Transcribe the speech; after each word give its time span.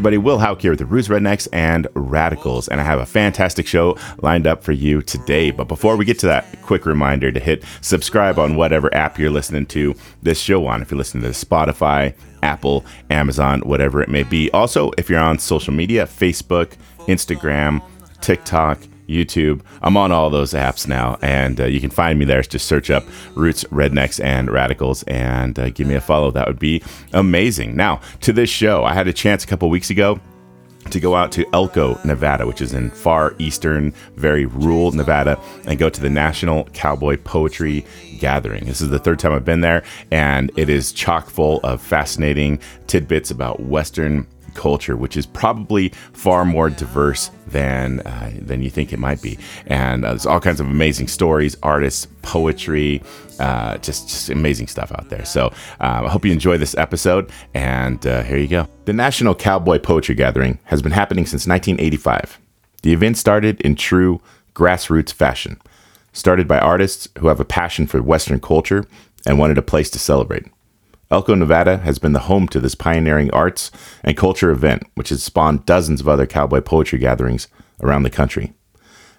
everybody, 0.00 0.16
Will 0.16 0.38
Hauk 0.38 0.62
here 0.62 0.70
with 0.72 0.78
the 0.78 0.86
Roots 0.86 1.08
Rednecks 1.08 1.46
and 1.52 1.86
Radicals, 1.92 2.68
and 2.68 2.80
I 2.80 2.84
have 2.84 3.00
a 3.00 3.04
fantastic 3.04 3.66
show 3.66 3.98
lined 4.22 4.46
up 4.46 4.62
for 4.64 4.72
you 4.72 5.02
today. 5.02 5.50
But 5.50 5.68
before 5.68 5.94
we 5.94 6.06
get 6.06 6.18
to 6.20 6.26
that, 6.26 6.62
quick 6.62 6.86
reminder 6.86 7.30
to 7.30 7.38
hit 7.38 7.64
subscribe 7.82 8.38
on 8.38 8.56
whatever 8.56 8.88
app 8.94 9.18
you're 9.18 9.28
listening 9.28 9.66
to 9.66 9.94
this 10.22 10.40
show 10.40 10.66
on. 10.66 10.80
If 10.80 10.90
you're 10.90 10.96
listening 10.96 11.24
to 11.24 11.38
Spotify, 11.38 12.14
Apple, 12.42 12.82
Amazon, 13.10 13.60
whatever 13.60 14.00
it 14.00 14.08
may 14.08 14.22
be. 14.22 14.50
Also, 14.52 14.90
if 14.96 15.10
you're 15.10 15.20
on 15.20 15.38
social 15.38 15.74
media, 15.74 16.06
Facebook, 16.06 16.72
Instagram, 17.00 17.82
TikTok, 18.22 18.78
YouTube. 19.10 19.60
I'm 19.82 19.96
on 19.96 20.12
all 20.12 20.30
those 20.30 20.52
apps 20.52 20.86
now, 20.86 21.18
and 21.22 21.60
uh, 21.60 21.64
you 21.64 21.80
can 21.80 21.90
find 21.90 22.18
me 22.18 22.24
there. 22.24 22.42
Just 22.42 22.66
search 22.66 22.90
up 22.90 23.04
Roots, 23.34 23.64
Rednecks, 23.64 24.22
and 24.22 24.50
Radicals, 24.50 25.02
and 25.04 25.58
uh, 25.58 25.70
give 25.70 25.86
me 25.86 25.94
a 25.94 26.00
follow. 26.00 26.30
That 26.30 26.46
would 26.46 26.58
be 26.58 26.82
amazing. 27.12 27.76
Now, 27.76 28.00
to 28.20 28.32
this 28.32 28.50
show, 28.50 28.84
I 28.84 28.94
had 28.94 29.08
a 29.08 29.12
chance 29.12 29.44
a 29.44 29.46
couple 29.46 29.68
weeks 29.68 29.90
ago 29.90 30.20
to 30.88 31.00
go 31.00 31.14
out 31.14 31.30
to 31.32 31.46
Elko, 31.52 31.98
Nevada, 32.04 32.46
which 32.46 32.60
is 32.60 32.72
in 32.72 32.90
far 32.90 33.34
eastern, 33.38 33.92
very 34.16 34.46
rural 34.46 34.92
Nevada, 34.92 35.38
and 35.66 35.78
go 35.78 35.90
to 35.90 36.00
the 36.00 36.10
National 36.10 36.64
Cowboy 36.72 37.18
Poetry 37.18 37.84
Gathering. 38.18 38.64
This 38.64 38.80
is 38.80 38.88
the 38.88 38.98
third 38.98 39.18
time 39.18 39.32
I've 39.32 39.44
been 39.44 39.60
there, 39.60 39.82
and 40.10 40.50
it 40.56 40.68
is 40.68 40.92
chock 40.92 41.28
full 41.28 41.60
of 41.60 41.82
fascinating 41.82 42.60
tidbits 42.86 43.30
about 43.30 43.60
Western 43.60 44.26
culture, 44.54 44.96
which 44.96 45.16
is 45.16 45.26
probably 45.26 45.88
far 46.12 46.44
more 46.44 46.70
diverse 46.70 47.30
than 47.46 48.00
uh, 48.00 48.32
than 48.40 48.62
you 48.62 48.70
think 48.70 48.92
it 48.92 48.98
might 48.98 49.22
be. 49.22 49.38
And 49.66 50.04
uh, 50.04 50.10
there's 50.10 50.26
all 50.26 50.40
kinds 50.40 50.60
of 50.60 50.66
amazing 50.66 51.08
stories, 51.08 51.56
artists, 51.62 52.06
poetry, 52.22 53.02
uh, 53.38 53.78
just 53.78 54.08
just 54.08 54.28
amazing 54.28 54.66
stuff 54.66 54.92
out 54.92 55.08
there. 55.08 55.24
So 55.24 55.46
um, 55.80 56.06
I 56.06 56.08
hope 56.08 56.24
you 56.24 56.32
enjoy 56.32 56.58
this 56.58 56.76
episode. 56.76 57.30
And 57.54 58.06
uh, 58.06 58.22
here 58.22 58.38
you 58.38 58.48
go. 58.48 58.68
The 58.84 58.92
National 58.92 59.34
Cowboy 59.34 59.78
Poetry 59.78 60.14
Gathering 60.14 60.58
has 60.64 60.82
been 60.82 60.92
happening 60.92 61.26
since 61.26 61.46
1985. 61.46 62.38
The 62.82 62.92
event 62.92 63.18
started 63.18 63.60
in 63.60 63.74
true 63.74 64.20
grassroots 64.54 65.12
fashion, 65.12 65.60
started 66.12 66.48
by 66.48 66.58
artists 66.58 67.08
who 67.18 67.28
have 67.28 67.40
a 67.40 67.44
passion 67.44 67.86
for 67.86 68.02
Western 68.02 68.40
culture 68.40 68.84
and 69.26 69.38
wanted 69.38 69.58
a 69.58 69.62
place 69.62 69.90
to 69.90 69.98
celebrate. 69.98 70.46
Elko, 71.12 71.34
Nevada 71.34 71.78
has 71.78 71.98
been 71.98 72.12
the 72.12 72.20
home 72.20 72.46
to 72.48 72.60
this 72.60 72.76
pioneering 72.76 73.32
arts 73.32 73.72
and 74.04 74.16
culture 74.16 74.50
event, 74.50 74.84
which 74.94 75.08
has 75.08 75.24
spawned 75.24 75.66
dozens 75.66 76.00
of 76.00 76.08
other 76.08 76.24
cowboy 76.24 76.60
poetry 76.60 77.00
gatherings 77.00 77.48
around 77.82 78.04
the 78.04 78.10
country. 78.10 78.52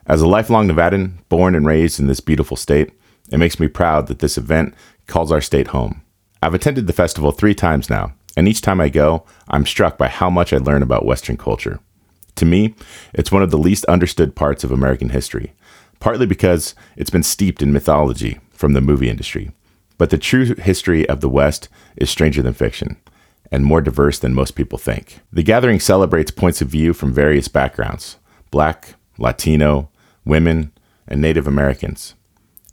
As 0.05 0.21
a 0.21 0.27
lifelong 0.27 0.69
Nevadan, 0.69 1.17
born 1.27 1.53
and 1.53 1.65
raised 1.65 1.99
in 1.99 2.07
this 2.07 2.21
beautiful 2.21 2.55
state, 2.55 2.91
it 3.29 3.37
makes 3.37 3.59
me 3.59 3.67
proud 3.67 4.07
that 4.07 4.19
this 4.19 4.37
event 4.37 4.73
calls 5.07 5.33
our 5.33 5.41
state 5.41 5.67
home. 5.67 6.01
I've 6.41 6.53
attended 6.53 6.87
the 6.87 6.93
festival 6.93 7.33
three 7.33 7.53
times 7.53 7.89
now, 7.89 8.13
and 8.37 8.47
each 8.47 8.61
time 8.61 8.79
I 8.79 8.87
go, 8.87 9.25
I'm 9.49 9.65
struck 9.65 9.97
by 9.97 10.07
how 10.07 10.29
much 10.29 10.53
I 10.53 10.57
learn 10.57 10.83
about 10.83 11.05
Western 11.05 11.35
culture. 11.35 11.81
To 12.35 12.45
me, 12.45 12.73
it's 13.13 13.33
one 13.33 13.43
of 13.43 13.51
the 13.51 13.57
least 13.57 13.83
understood 13.85 14.33
parts 14.33 14.63
of 14.63 14.71
American 14.71 15.09
history, 15.09 15.53
partly 15.99 16.25
because 16.25 16.73
it's 16.95 17.09
been 17.09 17.21
steeped 17.21 17.61
in 17.61 17.73
mythology 17.73 18.39
from 18.51 18.71
the 18.71 18.81
movie 18.81 19.09
industry. 19.09 19.51
But 20.01 20.09
the 20.09 20.17
true 20.17 20.55
history 20.55 21.07
of 21.07 21.21
the 21.21 21.29
West 21.29 21.69
is 21.95 22.09
stranger 22.09 22.41
than 22.41 22.55
fiction 22.55 22.97
and 23.51 23.63
more 23.63 23.81
diverse 23.81 24.17
than 24.17 24.33
most 24.33 24.55
people 24.55 24.79
think. 24.79 25.19
The 25.31 25.43
gathering 25.43 25.79
celebrates 25.79 26.31
points 26.31 26.59
of 26.59 26.69
view 26.69 26.93
from 26.93 27.13
various 27.13 27.47
backgrounds 27.47 28.17
Black, 28.49 28.95
Latino, 29.19 29.91
women, 30.25 30.71
and 31.07 31.21
Native 31.21 31.45
Americans. 31.45 32.15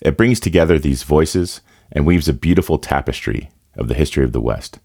It 0.00 0.16
brings 0.16 0.40
together 0.40 0.78
these 0.78 1.02
voices 1.02 1.60
and 1.92 2.06
weaves 2.06 2.30
a 2.30 2.32
beautiful 2.32 2.78
tapestry 2.78 3.50
of 3.76 3.88
the 3.88 3.94
history 3.94 4.24
of 4.24 4.32
the 4.32 4.40
West. 4.40 4.78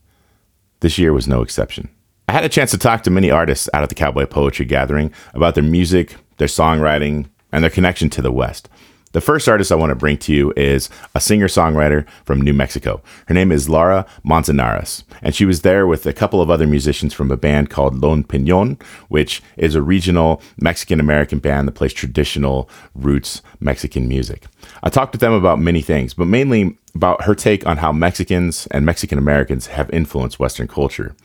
This 0.81 0.97
year 0.97 1.13
was 1.13 1.29
no 1.29 1.43
exception. 1.43 1.87
I 2.27 2.33
had 2.33 2.43
a 2.43 2.49
chance 2.49 2.71
to 2.71 2.77
talk 2.77 3.03
to 3.03 3.09
many 3.09 3.31
artists 3.31 3.69
out 3.73 3.83
at 3.83 3.87
the 3.89 3.95
Cowboy 3.95 4.25
Poetry 4.25 4.65
Gathering 4.65 5.13
about 5.33 5.55
their 5.55 5.63
music, 5.63 6.17
their 6.39 6.49
songwriting, 6.49 7.27
and 7.53 7.63
their 7.63 7.71
connection 7.71 8.09
to 8.09 8.21
the 8.21 8.33
West. 8.33 8.67
The 9.13 9.21
first 9.21 9.47
artist 9.47 9.71
I 9.71 9.75
want 9.75 9.91
to 9.91 9.95
bring 9.95 10.17
to 10.17 10.33
you 10.33 10.53
is 10.57 10.89
a 11.13 11.19
singer 11.19 11.47
songwriter 11.47 12.07
from 12.25 12.41
New 12.41 12.51
Mexico. 12.51 12.99
Her 13.27 13.35
name 13.35 13.51
is 13.51 13.69
Laura 13.69 14.07
Manzanares, 14.23 15.03
and 15.21 15.35
she 15.35 15.45
was 15.45 15.61
there 15.61 15.85
with 15.85 16.07
a 16.07 16.13
couple 16.13 16.41
of 16.41 16.49
other 16.49 16.65
musicians 16.65 17.13
from 17.13 17.29
a 17.29 17.37
band 17.37 17.69
called 17.69 18.01
Lone 18.01 18.23
Piñon, 18.23 18.81
which 19.09 19.43
is 19.55 19.75
a 19.75 19.83
regional 19.83 20.41
Mexican 20.57 20.99
American 20.99 21.37
band 21.37 21.67
that 21.67 21.73
plays 21.73 21.93
traditional 21.93 22.67
roots 22.95 23.43
Mexican 23.59 24.07
music. 24.07 24.47
I 24.81 24.89
talked 24.89 25.11
with 25.11 25.21
them 25.21 25.33
about 25.33 25.59
many 25.59 25.83
things, 25.83 26.15
but 26.15 26.25
mainly 26.25 26.75
about 26.95 27.25
her 27.25 27.35
take 27.35 27.67
on 27.67 27.77
how 27.77 27.91
Mexicans 27.91 28.65
and 28.71 28.83
Mexican 28.83 29.19
Americans 29.19 29.67
have 29.67 29.91
influenced 29.91 30.39
Western 30.39 30.67
culture. 30.67 31.15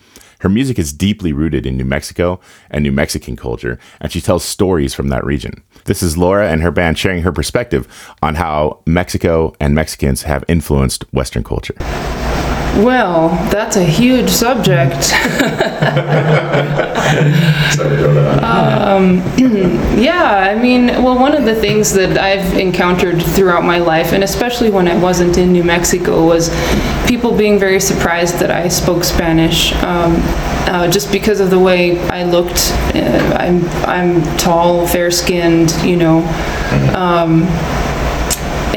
Her 0.41 0.49
music 0.49 0.79
is 0.79 0.93
deeply 0.93 1.33
rooted 1.33 1.67
in 1.67 1.77
New 1.77 1.85
Mexico 1.85 2.39
and 2.71 2.85
New 2.85 2.93
Mexican 2.93 3.35
culture, 3.35 3.79
and 4.01 4.13
she 4.13 4.21
tells 4.21 4.45
stories 4.45 4.95
from 4.95 5.09
that 5.09 5.25
region. 5.25 5.65
This 5.85 6.03
is 6.03 6.17
Laura 6.17 6.49
and 6.49 6.63
her 6.63 6.71
band 6.71 6.97
sharing 6.97 7.23
her 7.23 7.33
perspective 7.33 7.89
on 8.23 8.37
how 8.37 8.81
Mexico 8.87 9.53
and 9.59 9.75
Mexicans 9.75 10.23
have 10.23 10.45
influenced 10.47 11.05
Western 11.13 11.43
culture. 11.43 11.75
Well, 12.77 13.31
that's 13.51 13.77
a 13.77 13.85
huge 13.85 14.31
subject. 14.31 15.13
um, 18.45 19.19
yeah, 19.99 20.51
I 20.51 20.55
mean, 20.55 20.87
well, 21.03 21.19
one 21.19 21.35
of 21.35 21.45
the 21.45 21.55
things 21.55 21.93
that 21.95 22.17
I've 22.19 22.57
encountered 22.57 23.21
throughout 23.21 23.65
my 23.65 23.79
life, 23.79 24.13
and 24.13 24.23
especially 24.23 24.71
when 24.71 24.87
I 24.87 24.97
wasn't 24.99 25.39
in 25.39 25.53
New 25.53 25.65
Mexico, 25.65 26.25
was 26.25 26.51
people 27.09 27.37
being 27.37 27.59
very 27.59 27.81
surprised 27.81 28.39
that 28.39 28.51
I 28.51 28.69
spoke 28.69 29.03
Spanish. 29.03 29.73
Um, 29.83 30.17
uh, 30.69 30.89
just 30.89 31.11
because 31.11 31.41
of 31.41 31.51
the 31.51 31.59
way 31.59 31.99
I 32.09 32.25
looked, 32.25 32.73
uh, 32.95 33.37
I'm 33.39 33.65
I'm 33.89 34.37
tall, 34.37 34.87
fair-skinned, 34.87 35.73
you 35.83 35.97
know. 35.97 36.19
Um, 36.95 37.47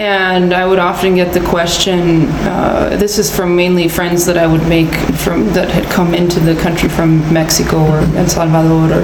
and 0.01 0.51
I 0.51 0.65
would 0.65 0.79
often 0.79 1.13
get 1.13 1.31
the 1.31 1.47
question, 1.47 2.25
uh, 2.47 2.97
this 2.99 3.19
is 3.19 3.33
from 3.33 3.55
mainly 3.55 3.87
friends 3.87 4.25
that 4.25 4.35
I 4.35 4.47
would 4.47 4.67
make 4.67 4.91
from, 5.19 5.45
that 5.53 5.69
had 5.69 5.83
come 5.91 6.15
into 6.15 6.39
the 6.39 6.55
country 6.59 6.89
from 6.89 7.19
Mexico 7.31 7.77
or 7.85 7.99
El 8.17 8.27
Salvador 8.27 8.91
or 8.91 9.03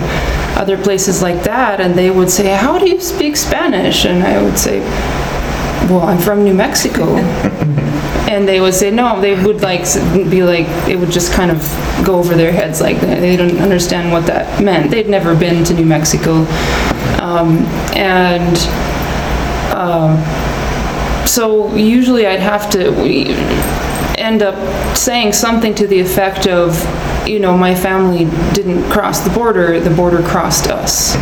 other 0.57 0.75
places 0.75 1.21
like 1.21 1.43
that, 1.43 1.79
and 1.79 1.93
they 1.93 2.09
would 2.09 2.31
say, 2.31 2.47
how 2.55 2.79
do 2.79 2.89
you 2.89 2.99
speak 2.99 3.37
Spanish? 3.37 4.05
And 4.05 4.23
I 4.23 4.41
would 4.41 4.57
say, 4.57 4.79
well, 5.87 6.01
I'm 6.01 6.17
from 6.17 6.43
New 6.43 6.55
Mexico. 6.55 7.05
and 8.27 8.47
they 8.47 8.59
would 8.59 8.73
say 8.73 8.91
no 8.91 9.21
they 9.21 9.41
would 9.41 9.61
like 9.61 9.83
be 10.29 10.43
like 10.43 10.67
it 10.85 10.99
would 10.99 11.09
just 11.09 11.31
kind 11.31 11.49
of 11.49 11.61
go 12.05 12.19
over 12.19 12.35
their 12.35 12.51
heads 12.51 12.81
like 12.81 12.99
they 12.99 13.37
didn't 13.37 13.59
understand 13.59 14.11
what 14.11 14.25
that 14.25 14.61
meant 14.61 14.91
they'd 14.91 15.07
never 15.07 15.33
been 15.33 15.63
to 15.63 15.73
new 15.73 15.85
mexico 15.85 16.45
um, 17.21 17.59
and 17.95 18.57
uh, 19.71 20.36
so 21.27 21.75
usually 21.75 22.25
I'd 22.25 22.39
have 22.39 22.69
to 22.71 22.93
end 24.17 24.41
up 24.41 24.97
saying 24.97 25.33
something 25.33 25.75
to 25.75 25.85
the 25.85 25.99
effect 25.99 26.47
of, 26.47 26.77
you 27.27 27.39
know, 27.39 27.55
my 27.57 27.75
family 27.75 28.25
didn't 28.53 28.89
cross 28.89 29.19
the 29.19 29.29
border, 29.29 29.79
the 29.79 29.93
border 29.95 30.23
crossed 30.23 30.67
us. 30.67 31.13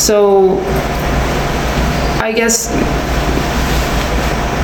So 0.00 0.58
I 2.20 2.32
guess 2.34 2.72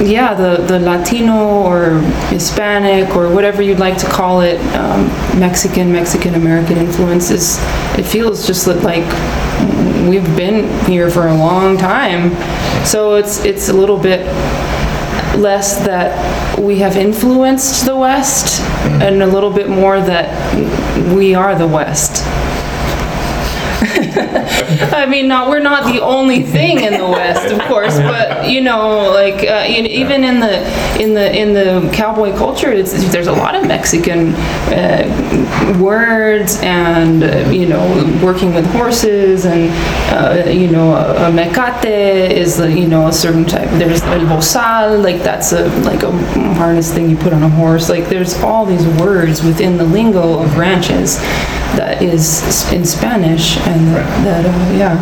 yeah, 0.00 0.34
the, 0.34 0.62
the 0.64 0.78
Latino 0.80 1.62
or 1.62 2.00
Hispanic 2.28 3.14
or 3.16 3.32
whatever 3.32 3.62
you'd 3.62 3.78
like 3.78 3.96
to 3.98 4.06
call 4.06 4.40
it, 4.40 4.60
um, 4.74 5.06
Mexican, 5.38 5.92
Mexican 5.92 6.34
American 6.34 6.76
influences, 6.78 7.58
it 7.96 8.04
feels 8.04 8.46
just 8.46 8.66
like 8.66 9.04
we've 10.08 10.36
been 10.36 10.68
here 10.86 11.10
for 11.10 11.28
a 11.28 11.34
long 11.34 11.76
time. 11.76 12.30
So 12.84 13.14
it's, 13.14 13.44
it's 13.44 13.68
a 13.68 13.72
little 13.72 13.98
bit 13.98 14.26
less 15.36 15.84
that 15.84 16.58
we 16.58 16.78
have 16.78 16.96
influenced 16.96 17.86
the 17.86 17.96
West 17.96 18.60
mm. 18.60 19.02
and 19.02 19.22
a 19.22 19.26
little 19.26 19.52
bit 19.52 19.68
more 19.68 20.00
that 20.00 21.14
we 21.14 21.34
are 21.34 21.54
the 21.54 21.66
West. 21.66 22.24
I 24.92 25.06
mean, 25.06 25.28
not 25.28 25.48
we're 25.48 25.60
not 25.60 25.84
the 25.92 26.00
only 26.00 26.42
thing 26.42 26.80
in 26.80 26.94
the 26.94 27.06
West, 27.06 27.52
of 27.52 27.60
course, 27.62 27.96
but 27.98 28.48
you 28.48 28.60
know, 28.60 29.10
like 29.10 29.44
uh, 29.44 29.64
even 29.68 30.24
in 30.24 30.40
the 30.40 31.00
in 31.00 31.14
the 31.14 31.34
in 31.36 31.52
the 31.52 31.90
cowboy 31.92 32.36
culture, 32.36 32.72
it's, 32.72 32.92
there's 33.12 33.26
a 33.26 33.32
lot 33.32 33.54
of 33.54 33.66
Mexican 33.66 34.34
uh, 34.72 35.78
words 35.80 36.58
and 36.62 37.22
uh, 37.22 37.50
you 37.50 37.66
know, 37.66 37.84
working 38.24 38.54
with 38.54 38.66
horses 38.72 39.46
and 39.46 39.70
uh, 40.12 40.50
you 40.50 40.70
know, 40.70 40.94
a, 40.94 41.28
a 41.28 41.30
mecate 41.30 42.30
is 42.30 42.56
the, 42.56 42.70
you 42.70 42.88
know 42.88 43.06
a 43.06 43.12
certain 43.12 43.44
type. 43.44 43.68
There's 43.78 44.02
el 44.02 44.20
bozal, 44.20 45.02
like 45.02 45.22
that's 45.22 45.52
a 45.52 45.68
like 45.80 46.02
a 46.02 46.10
harness 46.54 46.92
thing 46.92 47.08
you 47.10 47.16
put 47.16 47.32
on 47.32 47.42
a 47.42 47.48
horse. 47.48 47.88
Like 47.88 48.08
there's 48.08 48.34
all 48.42 48.66
these 48.66 48.86
words 49.00 49.42
within 49.42 49.76
the 49.76 49.84
lingo 49.84 50.40
of 50.40 50.56
ranches 50.56 51.18
that 51.76 52.02
is 52.02 52.42
in 52.72 52.84
Spanish, 52.84 53.56
and 53.58 53.88
that, 53.88 54.24
that 54.24 54.46
uh, 54.46 54.72
yeah. 54.76 54.96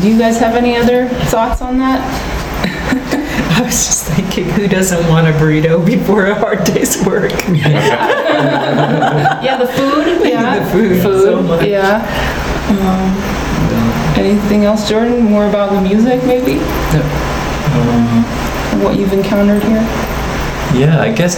Do 0.00 0.08
you 0.08 0.18
guys 0.18 0.38
have 0.38 0.54
any 0.56 0.76
other 0.76 1.08
thoughts 1.30 1.60
on 1.62 1.78
that? 1.78 2.00
I 3.58 3.62
was 3.62 3.86
just 3.86 4.04
thinking, 4.06 4.48
who 4.50 4.66
doesn't 4.68 5.08
want 5.08 5.26
a 5.28 5.32
burrito 5.32 5.80
before 5.84 6.26
a 6.26 6.34
hard 6.34 6.64
day's 6.64 6.96
work? 7.06 7.32
yeah, 7.48 9.56
the 9.58 9.66
food. 9.66 10.02
Yeah, 10.32 10.58
the 10.60 10.66
food, 10.70 11.02
so 11.02 11.10
Food, 11.38 11.46
much. 11.46 11.66
yeah. 11.66 12.00
Um, 12.70 13.10
anything 14.18 14.64
else, 14.64 14.88
Jordan? 14.88 15.24
More 15.24 15.46
about 15.46 15.72
the 15.72 15.80
music, 15.80 16.22
maybe? 16.24 16.58
Um, 17.74 18.24
What 18.82 18.96
you've 18.98 19.12
encountered 19.12 19.62
here? 19.64 19.82
yeah, 20.74 21.00
I 21.02 21.12
guess 21.12 21.36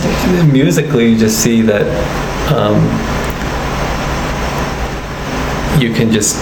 musically 0.52 1.08
you 1.10 1.17
just 1.19 1.40
see 1.43 1.60
that 1.62 1.87
um, 2.55 2.76
you 5.78 5.92
can 5.92 6.10
just 6.10 6.36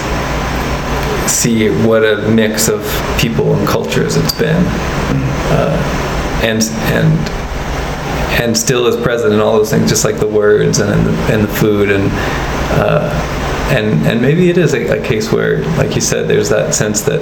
see 1.28 1.70
what 1.86 2.04
a 2.04 2.28
mix 2.28 2.68
of 2.68 2.82
people 3.18 3.54
and 3.54 3.66
cultures 3.66 4.16
it's 4.16 4.32
been, 4.32 4.64
uh, 5.52 6.40
and 6.42 6.62
and 6.92 7.18
and 8.40 8.56
still 8.56 8.86
is 8.86 8.96
present 8.96 9.32
in 9.32 9.40
all 9.40 9.52
those 9.52 9.70
things, 9.70 9.88
just 9.88 10.04
like 10.04 10.18
the 10.18 10.26
words 10.26 10.80
and 10.80 11.06
the, 11.06 11.12
and 11.32 11.42
the 11.44 11.52
food 11.54 11.90
and. 11.90 12.08
Uh, 12.74 13.38
and, 13.72 14.06
and 14.06 14.20
maybe 14.20 14.50
it 14.50 14.58
is 14.58 14.74
a, 14.74 14.98
a 14.98 15.02
case 15.02 15.32
where, 15.32 15.64
like 15.78 15.94
you 15.94 16.00
said, 16.02 16.28
there's 16.28 16.50
that 16.50 16.74
sense 16.74 17.00
that 17.02 17.20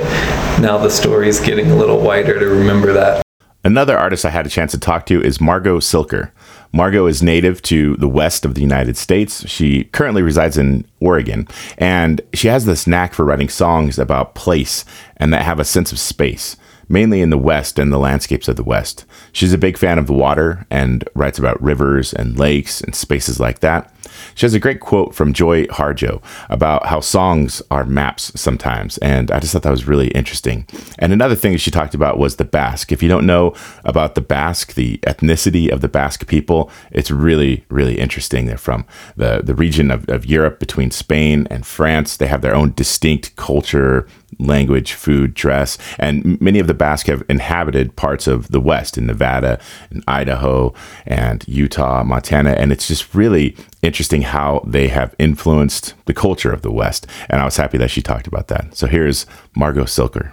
now 0.60 0.78
the 0.78 0.90
story 0.90 1.28
is 1.28 1.38
getting 1.38 1.70
a 1.70 1.76
little 1.76 2.00
wider 2.00 2.40
to 2.40 2.46
remember 2.46 2.92
that 2.92 3.22
Another 3.62 3.98
artist 3.98 4.24
I 4.24 4.30
had 4.30 4.46
a 4.46 4.50
chance 4.50 4.72
to 4.72 4.78
talk 4.78 5.04
to 5.06 5.20
is 5.20 5.38
Margot 5.38 5.80
Silker. 5.80 6.30
Margot 6.72 7.06
is 7.06 7.22
native 7.22 7.60
to 7.62 7.96
the 7.96 8.08
west 8.08 8.44
of 8.44 8.54
the 8.54 8.60
United 8.60 8.96
States. 8.96 9.48
She 9.48 9.84
currently 9.84 10.22
resides 10.22 10.56
in 10.56 10.86
Oregon, 11.00 11.48
and 11.78 12.20
she 12.32 12.48
has 12.48 12.64
this 12.64 12.86
knack 12.86 13.12
for 13.12 13.24
writing 13.24 13.48
songs 13.48 13.98
about 13.98 14.34
place 14.34 14.84
and 15.16 15.32
that 15.32 15.42
have 15.42 15.58
a 15.58 15.64
sense 15.64 15.92
of 15.92 15.98
space, 15.98 16.56
mainly 16.90 17.22
in 17.22 17.30
the 17.30 17.38
west 17.38 17.78
and 17.78 17.92
the 17.92 17.98
landscapes 17.98 18.48
of 18.48 18.56
the 18.56 18.64
west. 18.64 19.06
She's 19.32 19.52
a 19.52 19.58
big 19.58 19.78
fan 19.78 19.98
of 19.98 20.08
the 20.08 20.12
water 20.12 20.66
and 20.70 21.08
writes 21.14 21.38
about 21.38 21.62
rivers 21.62 22.12
and 22.12 22.38
lakes 22.38 22.80
and 22.80 22.94
spaces 22.94 23.38
like 23.38 23.60
that. 23.60 23.94
She 24.34 24.44
has 24.44 24.54
a 24.54 24.58
great 24.58 24.80
quote 24.80 25.14
from 25.14 25.32
Joy 25.32 25.66
Harjo 25.66 26.22
about 26.48 26.86
how 26.86 27.00
songs 27.00 27.62
are 27.70 27.84
maps 27.84 28.32
sometimes, 28.34 28.98
and 28.98 29.30
I 29.30 29.38
just 29.38 29.52
thought 29.52 29.62
that 29.62 29.70
was 29.70 29.86
really 29.86 30.08
interesting. 30.08 30.66
And 30.98 31.12
another 31.12 31.36
thing 31.36 31.56
she 31.56 31.70
talked 31.70 31.94
about 31.94 32.18
was 32.18 32.36
the 32.36 32.44
Basque. 32.44 32.92
If 32.92 33.02
you 33.02 33.08
don't 33.08 33.26
know 33.26 33.54
about 33.84 34.14
the 34.14 34.20
Basque, 34.20 34.74
the 34.74 34.98
ethnicity 34.98 35.70
of 35.70 35.80
the 35.80 35.88
Basque 35.88 36.26
people, 36.26 36.70
it's 36.90 37.10
really, 37.10 37.64
really 37.68 37.98
interesting. 37.98 38.46
They're 38.46 38.58
from 38.58 38.84
the, 39.16 39.42
the 39.42 39.54
region 39.54 39.90
of, 39.90 40.08
of 40.08 40.26
Europe 40.26 40.58
between 40.58 40.90
Spain 40.90 41.46
and 41.50 41.64
France. 41.64 42.16
They 42.16 42.26
have 42.26 42.42
their 42.42 42.54
own 42.54 42.72
distinct 42.72 43.36
culture, 43.36 44.08
language, 44.46 44.92
food, 44.92 45.34
dress, 45.34 45.78
and 45.98 46.40
many 46.40 46.58
of 46.58 46.66
the 46.66 46.74
Basque 46.74 47.06
have 47.06 47.22
inhabited 47.28 47.96
parts 47.96 48.26
of 48.26 48.48
the 48.48 48.60
West 48.60 48.98
in 48.98 49.06
Nevada, 49.06 49.60
in 49.90 50.02
Idaho, 50.08 50.74
and 51.06 51.44
Utah, 51.46 52.02
Montana, 52.02 52.50
and 52.52 52.72
it's 52.72 52.88
just 52.88 53.14
really 53.14 53.56
interesting 53.82 54.22
how 54.22 54.62
they 54.66 54.88
have 54.88 55.14
influenced 55.18 55.94
the 56.06 56.14
culture 56.14 56.52
of 56.52 56.62
the 56.62 56.72
West. 56.72 57.06
And 57.28 57.40
I 57.40 57.44
was 57.44 57.56
happy 57.56 57.78
that 57.78 57.90
she 57.90 58.02
talked 58.02 58.26
about 58.26 58.48
that. 58.48 58.76
So 58.76 58.86
here's 58.86 59.26
Margot 59.54 59.84
Silker. 59.84 60.32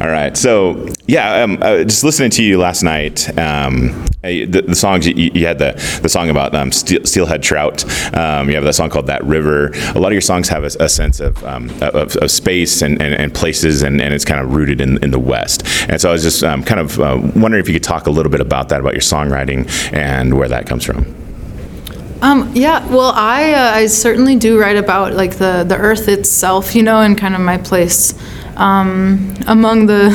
All 0.00 0.08
right. 0.08 0.36
So 0.36 0.88
yeah, 1.06 1.42
um, 1.42 1.58
uh, 1.62 1.84
just 1.84 2.02
listening 2.02 2.30
to 2.30 2.42
you 2.42 2.58
last 2.58 2.82
night, 2.82 3.28
um, 3.38 4.04
uh, 4.24 4.28
the, 4.28 4.64
the 4.68 4.74
songs 4.74 5.06
you, 5.06 5.30
you 5.34 5.46
had 5.46 5.58
the 5.58 5.72
the 6.02 6.08
song 6.08 6.30
about 6.30 6.54
um, 6.54 6.72
steel, 6.72 7.04
steelhead 7.04 7.42
trout. 7.42 7.84
Um, 8.16 8.48
you 8.48 8.54
have 8.54 8.64
that 8.64 8.74
song 8.74 8.90
called 8.90 9.06
"That 9.06 9.22
River." 9.24 9.70
A 9.94 9.98
lot 9.98 10.08
of 10.08 10.12
your 10.12 10.20
songs 10.20 10.48
have 10.48 10.64
a, 10.64 10.70
a 10.80 10.88
sense 10.88 11.20
of, 11.20 11.42
um, 11.44 11.70
of 11.82 12.16
of 12.16 12.30
space 12.30 12.82
and, 12.82 13.00
and, 13.00 13.14
and 13.14 13.34
places, 13.34 13.82
and, 13.82 14.00
and 14.00 14.12
it's 14.12 14.24
kind 14.24 14.40
of 14.40 14.54
rooted 14.54 14.80
in, 14.80 15.02
in 15.04 15.10
the 15.10 15.18
West. 15.18 15.64
And 15.88 16.00
so 16.00 16.08
I 16.10 16.12
was 16.12 16.22
just 16.22 16.42
um, 16.42 16.62
kind 16.62 16.80
of 16.80 16.98
uh, 16.98 17.20
wondering 17.36 17.62
if 17.62 17.68
you 17.68 17.74
could 17.74 17.84
talk 17.84 18.06
a 18.06 18.10
little 18.10 18.32
bit 18.32 18.40
about 18.40 18.68
that, 18.70 18.80
about 18.80 18.94
your 18.94 19.00
songwriting 19.00 19.68
and 19.92 20.36
where 20.36 20.48
that 20.48 20.66
comes 20.66 20.84
from. 20.84 21.14
Um, 22.22 22.50
yeah, 22.54 22.86
well, 22.88 23.12
I 23.14 23.52
uh, 23.52 23.72
I 23.74 23.86
certainly 23.86 24.36
do 24.36 24.58
write 24.60 24.76
about 24.76 25.14
like 25.14 25.36
the 25.36 25.64
the 25.66 25.76
earth 25.76 26.08
itself, 26.08 26.74
you 26.74 26.82
know, 26.82 27.00
and 27.00 27.18
kind 27.18 27.34
of 27.34 27.40
my 27.40 27.58
place 27.58 28.14
um, 28.56 29.34
among 29.46 29.86
the 29.86 30.10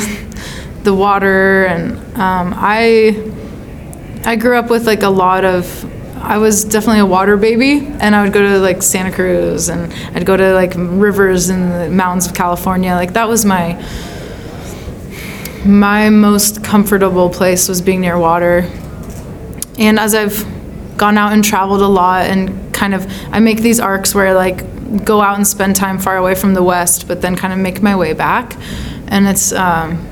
the 0.84 0.94
water, 0.94 1.66
and 1.66 1.98
um, 2.16 2.54
I 2.56 3.32
I 4.24 4.36
grew 4.36 4.56
up 4.56 4.70
with 4.70 4.86
like 4.86 5.02
a 5.02 5.10
lot 5.10 5.44
of. 5.44 5.84
I 6.20 6.38
was 6.38 6.64
definitely 6.64 7.00
a 7.00 7.06
water 7.06 7.36
baby, 7.36 7.86
and 8.00 8.14
I 8.14 8.24
would 8.24 8.32
go 8.32 8.42
to 8.42 8.58
like 8.58 8.82
Santa 8.82 9.12
Cruz, 9.12 9.68
and 9.68 9.92
I'd 10.16 10.26
go 10.26 10.36
to 10.36 10.52
like 10.52 10.72
rivers 10.76 11.48
in 11.48 11.68
the 11.68 11.88
mountains 11.88 12.26
of 12.26 12.34
California. 12.34 12.92
Like 12.94 13.12
that 13.12 13.28
was 13.28 13.44
my 13.44 13.80
my 15.64 16.08
most 16.08 16.64
comfortable 16.64 17.28
place 17.28 17.68
was 17.68 17.82
being 17.82 18.00
near 18.00 18.18
water. 18.18 18.68
And 19.78 19.98
as 19.98 20.14
I've 20.14 20.44
gone 20.96 21.18
out 21.18 21.32
and 21.32 21.44
traveled 21.44 21.82
a 21.82 21.86
lot 21.86 22.26
and 22.26 22.72
kind 22.74 22.94
of, 22.94 23.06
I 23.30 23.40
make 23.40 23.60
these 23.60 23.78
arcs 23.78 24.14
where 24.14 24.34
like 24.34 24.64
go 25.04 25.20
out 25.20 25.36
and 25.36 25.46
spend 25.46 25.76
time 25.76 25.98
far 25.98 26.16
away 26.16 26.34
from 26.34 26.54
the 26.54 26.62
West, 26.62 27.08
but 27.08 27.20
then 27.20 27.36
kind 27.36 27.52
of 27.52 27.58
make 27.58 27.82
my 27.82 27.94
way 27.96 28.12
back. 28.12 28.56
And 29.08 29.26
it's, 29.26 29.52
um, 29.52 30.06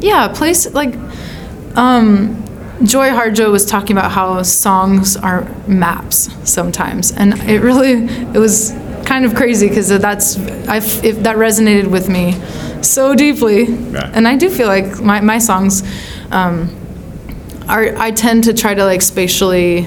yeah, 0.00 0.30
a 0.30 0.34
place 0.34 0.72
like, 0.72 0.94
um, 1.76 2.44
Joy 2.84 3.08
Harjo 3.08 3.50
was 3.50 3.66
talking 3.66 3.96
about 3.96 4.12
how 4.12 4.42
songs 4.42 5.16
are 5.16 5.48
maps 5.66 6.28
sometimes. 6.48 7.12
And 7.12 7.34
it 7.42 7.60
really, 7.60 8.04
it 8.34 8.38
was 8.38 8.72
kind 9.04 9.24
of 9.24 9.34
crazy 9.34 9.68
because 9.68 9.88
that's, 9.88 10.38
I, 10.68 10.76
if 10.76 11.22
that 11.22 11.36
resonated 11.36 11.90
with 11.90 12.08
me 12.08 12.34
so 12.82 13.14
deeply. 13.14 13.64
Yeah. 13.64 14.10
And 14.14 14.28
I 14.28 14.36
do 14.36 14.48
feel 14.48 14.68
like 14.68 15.00
my, 15.00 15.20
my 15.20 15.38
songs, 15.38 15.82
um, 16.30 16.74
are, 17.68 17.96
I 17.96 18.12
tend 18.12 18.44
to 18.44 18.54
try 18.54 18.74
to 18.74 18.84
like 18.84 19.02
spatially 19.02 19.86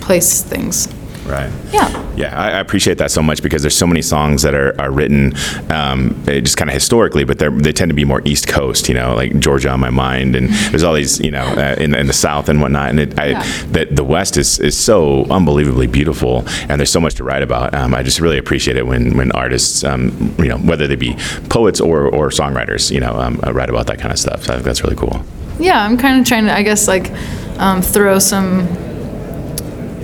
place 0.00 0.42
things. 0.42 0.88
Right. 1.28 1.50
Yeah. 1.72 2.04
Yeah, 2.16 2.36
I, 2.36 2.46
I 2.52 2.58
appreciate 2.58 2.98
that 2.98 3.12
so 3.12 3.22
much 3.22 3.42
because 3.44 3.62
there's 3.62 3.76
so 3.76 3.86
many 3.86 4.02
songs 4.02 4.42
that 4.42 4.52
are, 4.52 4.74
are 4.80 4.90
written 4.90 5.34
um, 5.70 6.20
eh, 6.26 6.40
just 6.40 6.56
kind 6.56 6.68
of 6.68 6.74
historically, 6.74 7.22
but 7.22 7.38
they 7.38 7.48
they 7.48 7.72
tend 7.72 7.90
to 7.90 7.94
be 7.94 8.04
more 8.04 8.20
East 8.24 8.48
Coast, 8.48 8.88
you 8.88 8.94
know, 8.94 9.14
like 9.14 9.38
Georgia 9.38 9.68
on 9.70 9.78
my 9.78 9.90
mind, 9.90 10.34
and 10.34 10.48
there's 10.70 10.82
all 10.82 10.94
these, 10.94 11.20
you 11.20 11.30
know, 11.30 11.44
uh, 11.46 11.76
in, 11.78 11.94
in 11.94 12.08
the 12.08 12.12
South 12.12 12.48
and 12.48 12.60
whatnot. 12.60 12.90
And 12.90 12.98
it, 13.00 13.18
I, 13.18 13.26
Yeah. 13.26 13.42
that 13.68 13.94
the 13.94 14.02
West 14.02 14.36
is, 14.36 14.58
is 14.58 14.76
so 14.76 15.26
unbelievably 15.30 15.86
beautiful, 15.88 16.44
and 16.68 16.80
there's 16.80 16.90
so 16.90 16.98
much 17.00 17.14
to 17.16 17.24
write 17.24 17.42
about. 17.44 17.72
Um, 17.74 17.94
I 17.94 18.02
just 18.02 18.18
really 18.20 18.38
appreciate 18.38 18.76
it 18.76 18.86
when 18.86 19.16
when 19.16 19.30
artists, 19.32 19.84
um, 19.84 20.34
you 20.38 20.48
know, 20.48 20.58
whether 20.58 20.88
they 20.88 20.96
be 20.96 21.14
poets 21.50 21.80
or, 21.80 22.08
or 22.08 22.30
songwriters, 22.30 22.90
you 22.90 22.98
know, 23.00 23.12
um, 23.14 23.38
uh, 23.46 23.52
write 23.52 23.70
about 23.70 23.86
that 23.86 23.98
kind 24.00 24.12
of 24.12 24.18
stuff. 24.18 24.44
So 24.44 24.52
I 24.52 24.56
think 24.56 24.64
that's 24.64 24.82
really 24.82 24.96
cool. 24.96 25.22
Yeah, 25.60 25.84
I'm 25.84 25.96
kind 25.96 26.18
of 26.20 26.26
trying 26.26 26.46
to, 26.46 26.52
I 26.56 26.62
guess, 26.62 26.88
like 26.88 27.12
um, 27.58 27.80
throw 27.82 28.18
some 28.18 28.66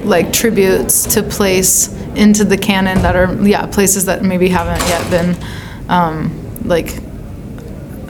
like 0.05 0.33
tributes 0.33 1.15
to 1.15 1.23
place 1.23 1.93
into 2.15 2.45
the 2.45 2.57
canon 2.57 3.03
that 3.03 3.17
are, 3.17 3.35
yeah, 3.43 3.67
places 3.67 4.05
that 4.07 4.23
maybe 4.23 4.49
haven't 4.49 4.87
yet 4.89 5.11
been, 5.11 5.37
um, 5.89 6.65
like, 6.65 6.95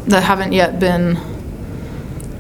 that 0.06 0.22
haven't 0.22 0.52
yet 0.52 0.78
been 0.78 1.18